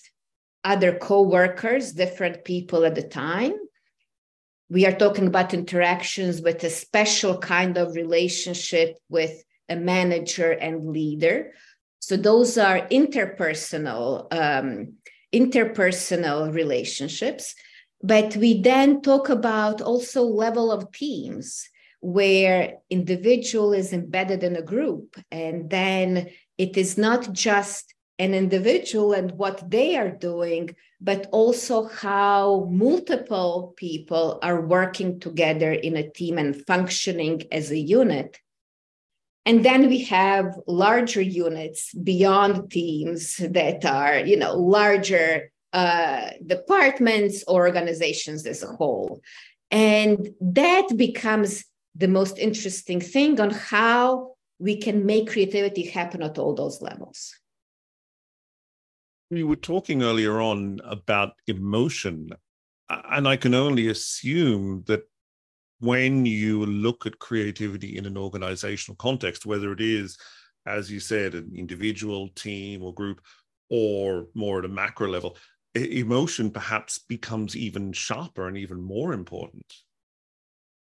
other 0.63 0.97
co 0.97 1.21
workers, 1.21 1.93
different 1.93 2.43
people 2.43 2.85
at 2.85 2.95
the 2.95 3.03
time. 3.03 3.53
We 4.69 4.85
are 4.87 4.95
talking 4.95 5.27
about 5.27 5.53
interactions 5.53 6.41
with 6.41 6.63
a 6.63 6.69
special 6.69 7.37
kind 7.37 7.77
of 7.77 7.95
relationship 7.95 8.97
with 9.09 9.43
a 9.69 9.75
manager 9.75 10.51
and 10.51 10.89
leader. 10.89 11.53
So 11.99 12.17
those 12.17 12.57
are 12.57 12.87
interpersonal 12.87 14.27
um, 14.33 14.93
interpersonal 15.33 16.53
relationships. 16.53 17.55
But 18.01 18.35
we 18.35 18.61
then 18.61 19.01
talk 19.01 19.29
about 19.29 19.81
also 19.81 20.23
level 20.23 20.71
of 20.71 20.91
teams 20.91 21.69
where 22.01 22.79
individual 22.89 23.71
is 23.71 23.93
embedded 23.93 24.43
in 24.43 24.57
a 24.57 24.61
group 24.61 25.15
and 25.31 25.69
then 25.69 26.29
it 26.57 26.75
is 26.75 26.97
not 26.97 27.31
just 27.31 27.93
an 28.19 28.33
individual 28.33 29.13
and 29.13 29.31
what 29.31 29.71
they 29.71 29.95
are 29.95 30.11
doing 30.11 30.75
but 30.99 31.27
also 31.31 31.87
how 31.87 32.67
multiple 32.69 33.73
people 33.77 34.37
are 34.43 34.61
working 34.61 35.19
together 35.19 35.71
in 35.71 35.95
a 35.95 36.09
team 36.09 36.37
and 36.37 36.65
functioning 36.67 37.41
as 37.51 37.71
a 37.71 37.77
unit 37.77 38.37
and 39.45 39.65
then 39.65 39.87
we 39.87 40.03
have 40.05 40.55
larger 40.67 41.21
units 41.21 41.93
beyond 41.93 42.71
teams 42.71 43.37
that 43.37 43.85
are 43.85 44.19
you 44.19 44.37
know 44.37 44.55
larger 44.55 45.51
uh, 45.73 46.29
departments 46.45 47.43
or 47.47 47.65
organizations 47.65 48.45
as 48.45 48.63
a 48.63 48.67
whole. 48.67 49.21
And 49.71 50.29
that 50.39 50.87
becomes 50.95 51.65
the 51.95 52.07
most 52.07 52.37
interesting 52.37 53.01
thing 53.01 53.39
on 53.41 53.49
how 53.49 54.35
we 54.59 54.77
can 54.77 55.05
make 55.05 55.31
creativity 55.31 55.85
happen 55.87 56.21
at 56.21 56.37
all 56.37 56.53
those 56.53 56.81
levels. 56.81 57.33
You 59.31 59.47
were 59.47 59.55
talking 59.55 60.03
earlier 60.03 60.39
on 60.39 60.79
about 60.83 61.33
emotion, 61.47 62.29
and 62.89 63.27
I 63.27 63.35
can 63.35 63.55
only 63.55 63.87
assume 63.87 64.83
that 64.85 65.01
when 65.83 66.25
you 66.25 66.65
look 66.65 67.05
at 67.05 67.19
creativity 67.19 67.97
in 67.97 68.05
an 68.05 68.17
organizational 68.17 68.95
context, 68.95 69.45
whether 69.45 69.73
it 69.73 69.81
is, 69.81 70.17
as 70.65 70.89
you 70.89 71.01
said, 71.01 71.35
an 71.35 71.51
individual, 71.53 72.29
team, 72.29 72.81
or 72.81 72.93
group, 72.93 73.19
or 73.69 74.27
more 74.33 74.59
at 74.59 74.65
a 74.65 74.69
macro 74.69 75.09
level, 75.09 75.35
emotion 75.75 76.49
perhaps 76.51 76.99
becomes 76.99 77.57
even 77.57 77.91
sharper 77.91 78.47
and 78.47 78.57
even 78.57 78.81
more 78.81 79.11
important. 79.11 79.65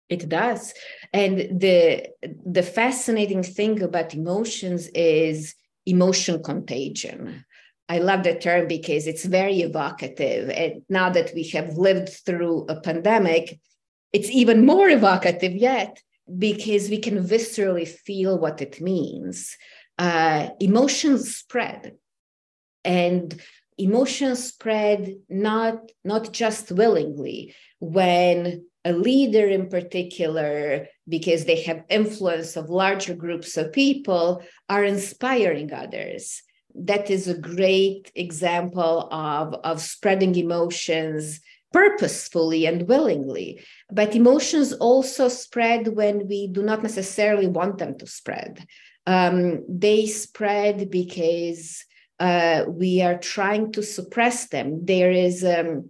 It 0.07 0.29
does. 0.29 0.71
And 1.11 1.59
the 1.59 2.09
the 2.45 2.61
fascinating 2.61 3.41
thing 3.41 3.81
about 3.81 4.13
emotions 4.13 4.87
is 4.93 5.55
emotion 5.87 6.43
contagion. 6.43 7.43
I 7.89 7.97
love 7.97 8.23
that 8.25 8.41
term 8.41 8.67
because 8.67 9.07
it's 9.07 9.25
very 9.25 9.61
evocative. 9.61 10.49
And 10.49 10.83
now 10.89 11.09
that 11.09 11.31
we 11.33 11.47
have 11.55 11.77
lived 11.77 12.09
through 12.25 12.67
a 12.69 12.79
pandemic 12.79 13.59
it's 14.13 14.29
even 14.29 14.65
more 14.65 14.89
evocative 14.89 15.53
yet 15.53 16.01
because 16.37 16.89
we 16.89 16.99
can 16.99 17.23
viscerally 17.23 17.87
feel 17.87 18.37
what 18.37 18.61
it 18.61 18.81
means. 18.81 19.55
Uh, 19.97 20.49
emotions 20.59 21.35
spread. 21.35 21.95
And 22.83 23.39
emotions 23.77 24.43
spread 24.45 25.15
not 25.29 25.91
not 26.03 26.31
just 26.31 26.71
willingly. 26.71 27.55
When 27.79 28.65
a 28.83 28.93
leader 28.93 29.47
in 29.47 29.69
particular 29.69 30.87
because 31.07 31.45
they 31.45 31.61
have 31.61 31.83
influence 31.89 32.55
of 32.55 32.69
larger 32.69 33.13
groups 33.13 33.57
of 33.57 33.71
people 33.71 34.43
are 34.69 34.83
inspiring 34.83 35.71
others. 35.71 36.41
That 36.73 37.09
is 37.11 37.27
a 37.27 37.37
great 37.37 38.11
example 38.15 39.07
of, 39.11 39.53
of 39.63 39.81
spreading 39.81 40.35
emotions 40.35 41.41
purposefully 41.71 42.65
and 42.65 42.87
willingly 42.87 43.63
but 43.91 44.15
emotions 44.15 44.73
also 44.73 45.27
spread 45.27 45.87
when 45.89 46.27
we 46.27 46.47
do 46.47 46.61
not 46.61 46.83
necessarily 46.83 47.47
want 47.47 47.77
them 47.77 47.97
to 47.97 48.05
spread 48.05 48.65
um, 49.07 49.65
they 49.67 50.05
spread 50.05 50.89
because 50.89 51.85
uh, 52.19 52.65
we 52.67 53.01
are 53.01 53.17
trying 53.17 53.71
to 53.71 53.81
suppress 53.81 54.47
them. 54.49 54.85
There 54.85 55.11
is 55.11 55.43
um, 55.43 55.89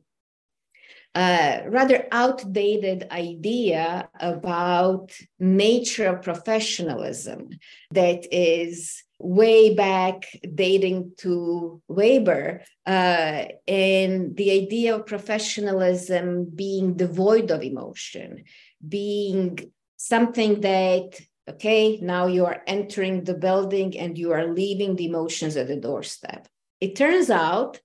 a 1.13 1.63
rather 1.67 2.07
outdated 2.11 3.07
idea 3.11 4.09
about 4.19 5.11
nature 5.39 6.07
of 6.07 6.21
professionalism 6.21 7.49
that 7.91 8.25
is 8.31 9.03
way 9.23 9.73
back 9.75 10.27
dating 10.55 11.13
to 11.17 11.81
Weber, 11.87 12.63
uh, 12.85 13.45
and 13.67 14.35
the 14.35 14.51
idea 14.51 14.95
of 14.95 15.05
professionalism 15.05 16.45
being 16.45 16.95
devoid 16.95 17.51
of 17.51 17.63
emotion, 17.63 18.43
being 18.87 19.71
something 19.97 20.61
that 20.61 21.19
Okay, 21.49 21.97
now 22.01 22.27
you 22.27 22.45
are 22.45 22.61
entering 22.67 23.23
the 23.23 23.33
building 23.33 23.97
and 23.97 24.17
you 24.17 24.31
are 24.31 24.53
leaving 24.53 24.95
the 24.95 25.05
emotions 25.05 25.57
at 25.57 25.67
the 25.67 25.75
doorstep. 25.75 26.47
It 26.79 26.95
turns 26.95 27.29
out 27.29 27.81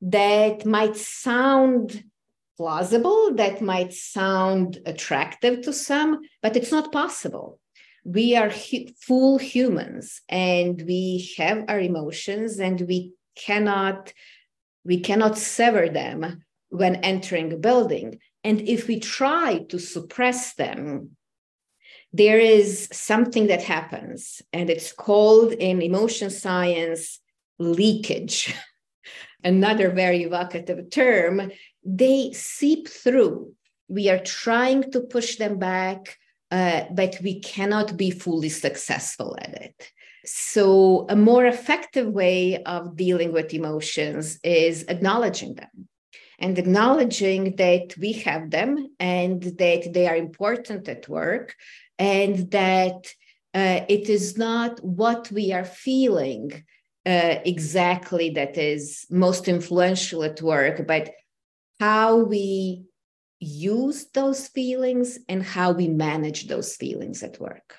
that 0.00 0.64
might 0.64 0.96
sound 0.96 2.04
plausible, 2.56 3.34
that 3.34 3.60
might 3.60 3.92
sound 3.92 4.78
attractive 4.86 5.62
to 5.62 5.72
some, 5.72 6.20
but 6.40 6.56
it's 6.56 6.70
not 6.70 6.92
possible. 6.92 7.58
We 8.04 8.36
are 8.36 8.50
full 8.50 9.38
humans 9.38 10.22
and 10.28 10.82
we 10.86 11.30
have 11.36 11.64
our 11.68 11.80
emotions 11.80 12.58
and 12.58 12.80
we 12.80 13.12
cannot 13.36 14.12
we 14.84 15.00
cannot 15.00 15.36
sever 15.36 15.90
them 15.90 16.42
when 16.70 16.96
entering 16.96 17.52
a 17.52 17.56
building. 17.56 18.18
And 18.42 18.62
if 18.62 18.88
we 18.88 18.98
try 18.98 19.66
to 19.68 19.78
suppress 19.78 20.54
them 20.54 21.16
there 22.12 22.40
is 22.40 22.88
something 22.92 23.46
that 23.46 23.62
happens, 23.62 24.42
and 24.52 24.68
it's 24.68 24.92
called 24.92 25.52
in 25.52 25.80
emotion 25.80 26.28
science 26.30 27.20
leakage, 27.58 28.54
another 29.44 29.90
very 29.90 30.24
evocative 30.24 30.90
term. 30.90 31.52
They 31.84 32.32
seep 32.32 32.88
through. 32.88 33.54
We 33.88 34.08
are 34.08 34.18
trying 34.18 34.90
to 34.92 35.00
push 35.00 35.36
them 35.36 35.58
back, 35.58 36.18
uh, 36.50 36.84
but 36.90 37.16
we 37.22 37.40
cannot 37.40 37.96
be 37.96 38.10
fully 38.10 38.48
successful 38.48 39.36
at 39.40 39.54
it. 39.54 39.92
So, 40.24 41.06
a 41.08 41.16
more 41.16 41.46
effective 41.46 42.08
way 42.08 42.62
of 42.64 42.96
dealing 42.96 43.32
with 43.32 43.54
emotions 43.54 44.38
is 44.44 44.84
acknowledging 44.88 45.54
them 45.54 45.88
and 46.38 46.58
acknowledging 46.58 47.56
that 47.56 47.94
we 47.98 48.12
have 48.12 48.50
them 48.50 48.88
and 48.98 49.42
that 49.42 49.92
they 49.92 50.06
are 50.06 50.16
important 50.16 50.88
at 50.88 51.08
work 51.08 51.54
and 51.98 52.50
that 52.50 53.14
uh, 53.54 53.80
it 53.88 54.08
is 54.08 54.36
not 54.38 54.82
what 54.84 55.30
we 55.30 55.52
are 55.52 55.64
feeling 55.64 56.64
uh, 57.06 57.36
exactly 57.44 58.30
that 58.30 58.58
is 58.58 59.06
most 59.10 59.48
influential 59.48 60.22
at 60.22 60.40
work, 60.42 60.86
but 60.86 61.10
how 61.78 62.16
we 62.16 62.84
use 63.40 64.06
those 64.12 64.48
feelings 64.48 65.18
and 65.28 65.42
how 65.42 65.72
we 65.72 65.88
manage 65.88 66.46
those 66.46 66.76
feelings 66.76 67.22
at 67.22 67.40
work. 67.40 67.76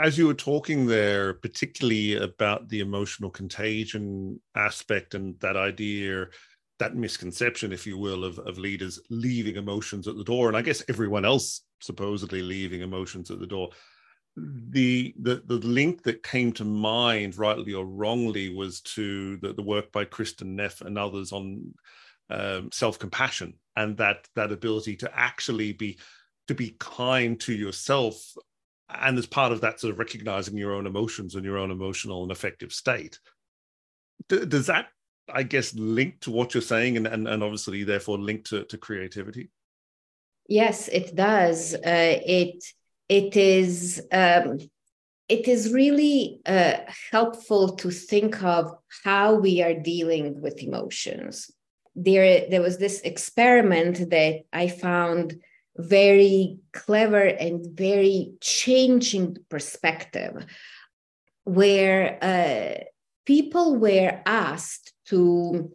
As 0.00 0.18
you 0.18 0.26
were 0.26 0.34
talking 0.34 0.86
there, 0.86 1.34
particularly 1.34 2.16
about 2.16 2.68
the 2.68 2.80
emotional 2.80 3.30
contagion 3.30 4.40
aspect 4.56 5.14
and 5.14 5.38
that 5.40 5.56
idea, 5.56 6.26
that 6.78 6.96
misconception, 6.96 7.72
if 7.72 7.86
you 7.86 7.98
will, 7.98 8.24
of, 8.24 8.38
of 8.40 8.58
leaders 8.58 8.98
leaving 9.10 9.56
emotions 9.56 10.08
at 10.08 10.16
the 10.16 10.24
door, 10.24 10.48
and 10.48 10.56
I 10.56 10.62
guess 10.62 10.82
everyone 10.88 11.24
else 11.24 11.62
supposedly 11.80 12.42
leaving 12.42 12.80
emotions 12.80 13.30
at 13.30 13.38
the 13.38 13.46
door. 13.46 13.70
The, 14.36 15.14
the 15.20 15.42
the 15.44 15.56
link 15.56 16.02
that 16.04 16.22
came 16.22 16.52
to 16.52 16.64
mind, 16.64 17.36
rightly 17.36 17.74
or 17.74 17.84
wrongly, 17.84 18.54
was 18.54 18.80
to 18.82 19.36
the, 19.38 19.52
the 19.52 19.62
work 19.62 19.92
by 19.92 20.06
Kristin 20.06 20.54
Neff 20.54 20.80
and 20.80 20.96
others 20.96 21.32
on 21.32 21.74
um, 22.30 22.70
self-compassion 22.72 23.54
and 23.76 23.96
that 23.96 24.28
that 24.36 24.52
ability 24.52 24.96
to 24.96 25.10
actually 25.14 25.72
be 25.72 25.98
to 26.48 26.54
be 26.54 26.76
kind 26.78 27.38
to 27.40 27.52
yourself 27.52 28.34
and 28.88 29.18
as 29.18 29.26
part 29.26 29.52
of 29.52 29.60
that 29.60 29.78
sort 29.78 29.92
of 29.92 29.98
recognizing 29.98 30.56
your 30.56 30.74
own 30.74 30.86
emotions 30.86 31.34
and 31.34 31.44
your 31.44 31.58
own 31.58 31.70
emotional 31.70 32.22
and 32.22 32.32
affective 32.32 32.72
state. 32.72 33.18
D- 34.28 34.44
does 34.46 34.66
that 34.66 34.88
i 35.32 35.44
guess 35.44 35.72
link 35.74 36.18
to 36.20 36.30
what 36.32 36.54
you're 36.54 36.60
saying 36.60 36.96
and, 36.96 37.06
and, 37.06 37.28
and 37.28 37.42
obviously 37.42 37.84
therefore 37.84 38.18
link 38.18 38.44
to, 38.46 38.64
to 38.64 38.78
creativity? 38.78 39.50
Yes 40.48 40.88
it 40.88 41.14
does. 41.14 41.74
Uh, 41.74 42.18
it 42.26 42.64
it 43.08 43.36
is 43.36 44.02
um, 44.12 44.58
it 45.28 45.46
is 45.46 45.72
really 45.72 46.40
uh, 46.44 46.78
helpful 47.12 47.76
to 47.76 47.90
think 47.90 48.42
of 48.42 48.72
how 49.04 49.34
we 49.34 49.62
are 49.62 49.74
dealing 49.74 50.40
with 50.40 50.60
emotions 50.60 51.50
there 52.04 52.48
there 52.50 52.62
was 52.62 52.78
this 52.78 53.00
experiment 53.00 54.10
that 54.10 54.42
I 54.52 54.68
found 54.68 55.40
very 55.76 56.58
clever 56.72 57.24
and 57.24 57.66
very 57.66 58.32
changing 58.40 59.36
perspective 59.48 60.44
where 61.44 62.18
uh, 62.22 62.84
people 63.24 63.76
were 63.76 64.20
asked 64.26 64.92
to 65.06 65.70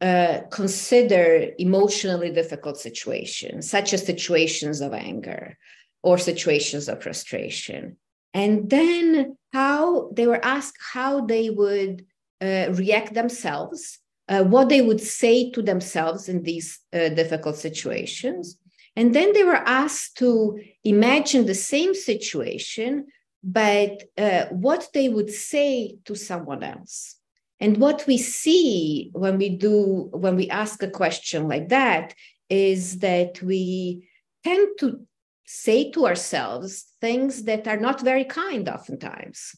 uh, 0.00 0.40
consider 0.50 1.50
emotionally 1.58 2.30
difficult 2.30 2.78
situations, 2.78 3.68
such 3.68 3.92
as 3.92 4.06
situations 4.06 4.80
of 4.80 4.92
anger 4.92 5.56
or 6.02 6.18
situations 6.18 6.88
of 6.88 7.02
frustration. 7.02 7.96
And 8.34 8.70
then 8.70 9.36
how 9.52 10.10
they 10.12 10.26
were 10.26 10.44
asked 10.44 10.78
how 10.92 11.26
they 11.26 11.50
would 11.50 12.04
uh, 12.40 12.66
react 12.72 13.14
themselves 13.14 13.98
uh, 14.28 14.44
what 14.44 14.68
they 14.68 14.82
would 14.82 15.00
say 15.00 15.50
to 15.50 15.62
themselves 15.62 16.28
in 16.28 16.42
these 16.42 16.80
uh, 16.92 17.08
difficult 17.10 17.56
situations. 17.56 18.58
And 18.94 19.14
then 19.14 19.32
they 19.32 19.44
were 19.44 19.54
asked 19.54 20.18
to 20.18 20.60
imagine 20.84 21.46
the 21.46 21.54
same 21.54 21.94
situation, 21.94 23.06
but 23.42 24.02
uh, 24.18 24.46
what 24.46 24.88
they 24.92 25.08
would 25.08 25.30
say 25.30 25.98
to 26.04 26.14
someone 26.14 26.62
else. 26.62 27.16
And 27.60 27.78
what 27.78 28.06
we 28.06 28.18
see 28.18 29.10
when 29.12 29.38
we 29.38 29.50
do, 29.50 30.08
when 30.12 30.36
we 30.36 30.48
ask 30.48 30.82
a 30.82 30.90
question 30.90 31.48
like 31.48 31.68
that, 31.68 32.14
is 32.48 32.98
that 32.98 33.42
we 33.42 34.08
tend 34.44 34.78
to 34.80 35.00
say 35.50 35.90
to 35.90 36.06
ourselves 36.06 36.84
things 37.00 37.44
that 37.44 37.66
are 37.66 37.78
not 37.78 38.02
very 38.02 38.24
kind 38.24 38.68
oftentimes. 38.68 39.56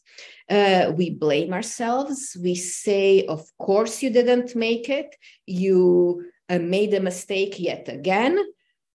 Uh, 0.48 0.92
we 0.96 1.10
blame 1.10 1.52
ourselves. 1.52 2.36
We 2.40 2.54
say, 2.54 3.26
Of 3.26 3.42
course, 3.58 4.00
you 4.00 4.10
didn't 4.10 4.54
make 4.54 4.88
it. 4.88 5.16
You 5.46 6.26
uh, 6.48 6.60
made 6.60 6.94
a 6.94 7.00
mistake 7.00 7.58
yet 7.58 7.88
again. 7.88 8.38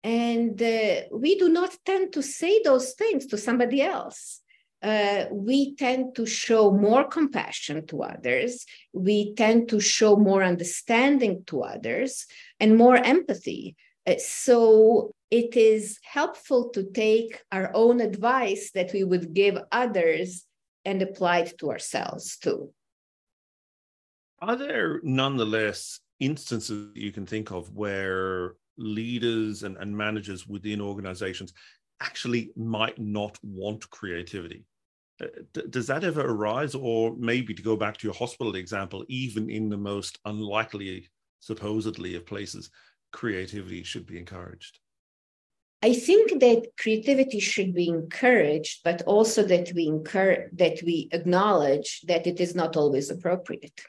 And 0.03 0.61
uh, 0.61 1.01
we 1.11 1.39
do 1.39 1.49
not 1.49 1.75
tend 1.83 2.13
to 2.13 2.21
say 2.21 2.61
those 2.61 2.93
things 2.93 3.25
to 3.27 3.39
somebody 3.39 3.81
else. 3.81 4.41
Uh, 4.83 5.25
we 5.31 5.75
tend 5.75 6.13
to 6.13 6.27
show 6.27 6.69
more 6.69 7.05
compassion 7.05 7.87
to 7.87 8.03
others. 8.03 8.67
We 8.91 9.33
tend 9.33 9.69
to 9.69 9.79
show 9.79 10.15
more 10.15 10.43
understanding 10.43 11.43
to 11.47 11.63
others 11.63 12.27
and 12.59 12.77
more 12.77 12.97
empathy. 12.97 13.77
Uh, 14.05 14.15
so 14.17 15.11
it 15.31 15.55
is 15.55 15.99
helpful 16.03 16.69
to 16.69 16.83
take 16.91 17.41
our 17.51 17.71
own 17.73 18.01
advice 18.01 18.71
that 18.71 18.93
we 18.93 19.03
would 19.03 19.33
give 19.33 19.57
others 19.71 20.45
and 20.85 21.01
apply 21.01 21.39
it 21.39 21.57
to 21.57 21.71
ourselves 21.71 22.37
too. 22.37 22.71
Are 24.41 24.57
there 24.57 24.99
nonetheless 25.03 26.01
instances 26.19 26.91
you 26.95 27.11
can 27.11 27.25
think 27.25 27.51
of 27.51 27.71
where 27.71 28.55
leaders 28.77 29.63
and, 29.63 29.77
and 29.77 29.95
managers 29.95 30.45
within 30.45 30.81
organizations 30.81 31.53
actually 32.01 32.51
might 32.57 32.99
not 32.99 33.37
want 33.41 33.89
creativity? 33.89 34.65
Uh, 35.21 35.27
does 35.69 35.87
that 35.87 36.03
ever 36.03 36.21
arise? 36.21 36.75
Or 36.75 37.15
maybe 37.17 37.53
to 37.53 37.61
go 37.61 37.77
back 37.77 37.97
to 37.97 38.07
your 38.07 38.15
hospital 38.15 38.55
example, 38.55 39.05
even 39.07 39.49
in 39.49 39.69
the 39.69 39.77
most 39.77 40.19
unlikely, 40.25 41.07
supposedly, 41.39 42.15
of 42.15 42.25
places, 42.25 42.69
creativity 43.13 43.83
should 43.83 44.05
be 44.05 44.17
encouraged? 44.17 44.79
I 45.81 45.93
think 45.93 46.39
that 46.39 46.67
creativity 46.77 47.39
should 47.39 47.73
be 47.73 47.89
encouraged, 47.89 48.81
but 48.83 49.01
also 49.03 49.43
that 49.43 49.71
we 49.73 49.87
encourage 49.87 50.49
that 50.53 50.81
we 50.83 51.09
acknowledge 51.11 52.01
that 52.07 52.25
it 52.25 52.39
is 52.39 52.55
not 52.55 52.77
always 52.77 53.09
appropriate. 53.09 53.81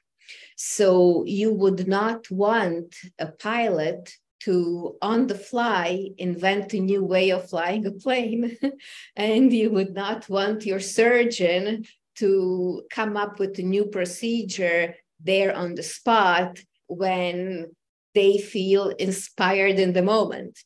So 0.56 1.24
you 1.24 1.52
would 1.52 1.86
not 1.86 2.30
want 2.30 2.94
a 3.18 3.28
pilot 3.28 4.12
to 4.40 4.96
on 5.00 5.26
the 5.26 5.36
fly 5.36 6.10
invent 6.18 6.74
a 6.74 6.80
new 6.80 7.04
way 7.04 7.30
of 7.30 7.48
flying 7.48 7.86
a 7.86 7.92
plane 7.92 8.56
and 9.16 9.52
you 9.52 9.70
would 9.70 9.94
not 9.94 10.28
want 10.28 10.66
your 10.66 10.80
surgeon 10.80 11.84
to 12.16 12.82
come 12.90 13.16
up 13.16 13.38
with 13.38 13.58
a 13.58 13.62
new 13.62 13.86
procedure 13.86 14.94
there 15.20 15.54
on 15.54 15.74
the 15.74 15.82
spot 15.82 16.58
when 16.88 17.66
they 18.14 18.38
feel 18.38 18.88
inspired 18.90 19.78
in 19.78 19.92
the 19.92 20.02
moment 20.02 20.58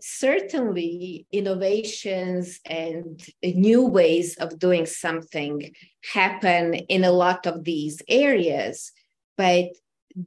certainly 0.00 1.26
innovations 1.32 2.60
and 2.64 3.24
new 3.42 3.84
ways 3.84 4.36
of 4.36 4.58
doing 4.58 4.86
something 4.86 5.72
happen 6.12 6.74
in 6.74 7.04
a 7.04 7.10
lot 7.10 7.46
of 7.46 7.64
these 7.64 8.00
areas, 8.08 8.92
but 9.36 9.66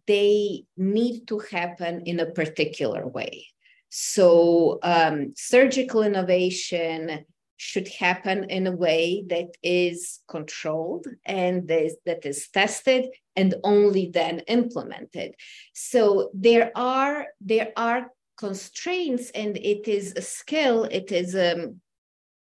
they 0.07 0.63
need 0.77 1.27
to 1.27 1.39
happen 1.39 2.01
in 2.01 2.19
a 2.19 2.31
particular 2.31 3.07
way. 3.07 3.47
So, 3.89 4.79
um, 4.83 5.33
surgical 5.35 6.03
innovation 6.03 7.25
should 7.61 7.87
happen 7.87 8.45
in 8.45 8.65
a 8.65 8.75
way 8.75 9.23
that 9.27 9.55
is 9.61 10.21
controlled 10.27 11.05
and 11.25 11.67
that 11.67 12.25
is 12.25 12.49
tested 12.51 13.05
and 13.35 13.53
only 13.63 14.09
then 14.11 14.39
implemented. 14.47 15.35
So 15.73 16.31
there 16.33 16.71
are 16.75 17.27
there 17.39 17.71
are 17.77 18.09
constraints 18.35 19.29
and 19.41 19.57
it 19.57 19.87
is 19.87 20.13
a 20.15 20.23
skill 20.23 20.85
it 20.85 21.11
is 21.11 21.35
um, 21.35 21.79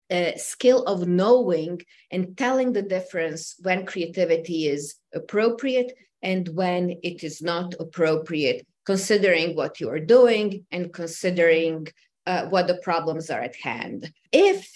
a 0.09 0.33
skill 0.37 0.81
of 0.85 1.07
knowing 1.07 1.79
and 2.09 2.35
telling 2.35 2.73
the 2.73 2.81
difference 2.81 3.55
when 3.61 3.85
creativity 3.85 4.65
is 4.65 4.95
appropriate 5.13 5.93
and 6.23 6.49
when 6.49 6.97
it 7.03 7.23
is 7.23 7.43
not 7.43 7.75
appropriate 7.79 8.65
considering 8.87 9.55
what 9.55 9.79
you 9.79 9.87
are 9.87 10.05
doing 10.17 10.65
and 10.71 10.91
considering 10.91 11.87
uh, 12.25 12.47
what 12.47 12.65
the 12.65 12.79
problems 12.89 13.29
are 13.29 13.41
at 13.41 13.55
hand 13.55 14.11
if 14.31 14.67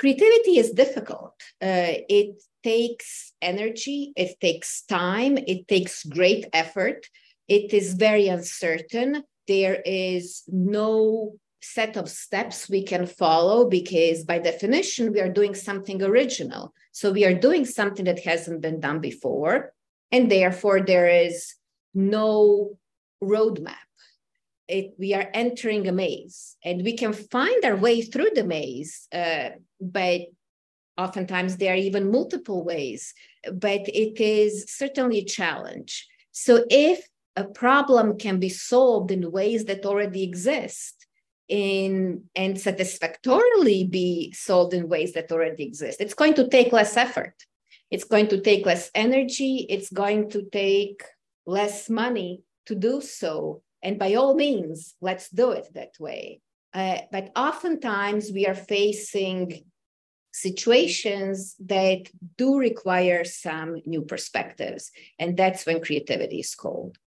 creativity 0.00 0.58
is 0.58 0.70
difficult. 0.70 1.34
Uh, 1.62 1.92
it 2.08 2.42
takes 2.62 3.32
energy 3.40 4.12
it 4.16 4.38
takes 4.38 4.82
time 4.82 5.38
it 5.38 5.68
takes 5.68 6.04
great 6.04 6.46
effort. 6.52 7.06
It 7.48 7.72
is 7.74 7.94
very 7.94 8.28
uncertain. 8.28 9.22
There 9.46 9.80
is 9.84 10.42
no 10.48 11.34
set 11.62 11.96
of 11.96 12.08
steps 12.08 12.68
we 12.68 12.82
can 12.82 13.06
follow 13.06 13.68
because 13.68 14.24
by 14.24 14.38
definition 14.38 15.12
we 15.12 15.20
are 15.20 15.32
doing 15.40 15.54
something 15.54 16.02
original. 16.02 16.72
So 16.92 17.12
we 17.12 17.24
are 17.26 17.34
doing 17.46 17.64
something 17.66 18.06
that 18.06 18.20
hasn't 18.20 18.62
been 18.62 18.80
done 18.80 19.00
before 19.00 19.72
and 20.10 20.30
therefore 20.30 20.80
there 20.80 21.08
is 21.08 21.54
no 21.94 22.78
roadmap 23.22 23.89
it, 24.70 24.94
we 24.98 25.14
are 25.14 25.28
entering 25.34 25.88
a 25.88 25.92
maze 25.92 26.56
and 26.64 26.82
we 26.82 26.96
can 26.96 27.12
find 27.12 27.64
our 27.64 27.76
way 27.76 28.02
through 28.02 28.30
the 28.34 28.44
maze 28.44 29.08
uh, 29.12 29.50
but 29.80 30.22
oftentimes 30.96 31.56
there 31.56 31.72
are 31.72 31.76
even 31.76 32.10
multiple 32.10 32.64
ways 32.64 33.14
but 33.52 33.82
it 33.88 34.20
is 34.20 34.66
certainly 34.68 35.18
a 35.18 35.24
challenge. 35.24 36.06
So 36.32 36.64
if 36.70 37.06
a 37.36 37.44
problem 37.44 38.18
can 38.18 38.38
be 38.38 38.48
solved 38.48 39.10
in 39.10 39.30
ways 39.30 39.64
that 39.64 39.86
already 39.86 40.22
exist 40.22 41.06
in 41.48 42.24
and 42.36 42.60
satisfactorily 42.60 43.84
be 43.84 44.32
solved 44.32 44.72
in 44.74 44.88
ways 44.88 45.14
that 45.14 45.32
already 45.32 45.64
exist 45.64 46.00
it's 46.00 46.14
going 46.14 46.34
to 46.34 46.48
take 46.48 46.72
less 46.72 46.96
effort. 46.96 47.34
It's 47.90 48.04
going 48.04 48.28
to 48.28 48.40
take 48.40 48.66
less 48.66 48.88
energy. 48.94 49.66
It's 49.68 49.90
going 49.90 50.30
to 50.30 50.48
take 50.50 51.02
less 51.44 51.90
money 51.90 52.42
to 52.66 52.76
do 52.76 53.00
so 53.00 53.62
and 53.82 53.98
by 53.98 54.14
all 54.14 54.34
means 54.34 54.94
let's 55.00 55.28
do 55.30 55.50
it 55.50 55.66
that 55.74 55.94
way 55.98 56.40
uh, 56.72 56.98
but 57.10 57.30
oftentimes 57.36 58.30
we 58.32 58.46
are 58.46 58.54
facing 58.54 59.64
situations 60.32 61.56
that 61.66 62.08
do 62.36 62.58
require 62.58 63.24
some 63.24 63.80
new 63.86 64.02
perspectives. 64.02 64.90
And 65.18 65.36
that's 65.36 65.66
when 65.66 65.80
creativity 65.80 66.40
is 66.40 66.54
called. 66.54 66.98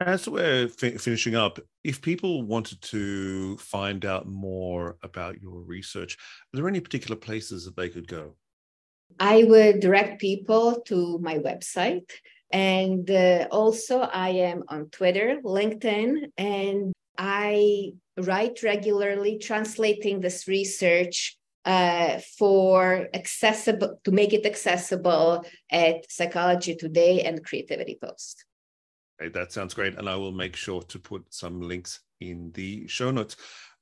As 0.00 0.28
we're 0.28 0.68
fi- 0.68 0.96
finishing 0.96 1.34
up, 1.34 1.58
if 1.82 2.02
people 2.02 2.42
wanted 2.42 2.80
to 2.82 3.56
find 3.58 4.04
out 4.04 4.26
more 4.26 4.96
about 5.02 5.40
your 5.40 5.60
research, 5.60 6.14
are 6.14 6.56
there 6.56 6.68
any 6.68 6.80
particular 6.80 7.16
places 7.16 7.64
that 7.64 7.76
they 7.76 7.88
could 7.88 8.08
go? 8.08 8.34
I 9.20 9.44
would 9.44 9.80
direct 9.80 10.20
people 10.20 10.82
to 10.86 11.18
my 11.18 11.38
website. 11.38 12.10
And 12.54 13.10
uh, 13.10 13.48
also, 13.50 14.02
I 14.02 14.28
am 14.28 14.62
on 14.68 14.88
Twitter, 14.90 15.40
LinkedIn, 15.44 16.30
and 16.38 16.92
I 17.18 17.94
write 18.16 18.62
regularly 18.62 19.38
translating 19.38 20.20
this 20.20 20.46
research 20.46 21.36
uh, 21.64 22.20
for 22.38 23.08
accessible 23.12 23.98
to 24.04 24.12
make 24.12 24.32
it 24.32 24.46
accessible 24.46 25.44
at 25.72 26.08
Psychology 26.08 26.76
Today 26.76 27.22
and 27.22 27.44
Creativity 27.44 27.98
Post. 28.00 28.44
Okay, 29.20 29.30
that 29.30 29.50
sounds 29.50 29.74
great, 29.74 29.98
and 29.98 30.08
I 30.08 30.14
will 30.14 30.30
make 30.30 30.54
sure 30.54 30.82
to 30.82 30.98
put 31.00 31.24
some 31.34 31.60
links 31.60 32.02
in 32.20 32.52
the 32.52 32.86
show 32.86 33.10
notes. 33.10 33.34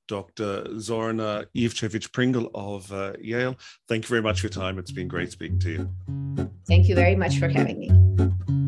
Dr. 0.08 0.64
Zorana 0.78 1.44
Ivčević 1.54 2.10
Pringle 2.12 2.50
of 2.54 2.90
uh, 2.90 3.12
Yale, 3.20 3.56
thank 3.86 4.04
you 4.04 4.08
very 4.08 4.22
much 4.22 4.40
for 4.40 4.46
your 4.46 4.52
time. 4.52 4.78
It's 4.78 4.92
been 4.92 5.08
great 5.08 5.30
speaking 5.30 5.58
to 5.60 5.70
you. 5.70 6.48
Thank 6.66 6.88
you 6.88 6.94
very 6.94 7.16
much 7.16 7.38
for 7.38 7.48
having 7.48 7.78
me. 7.78 8.61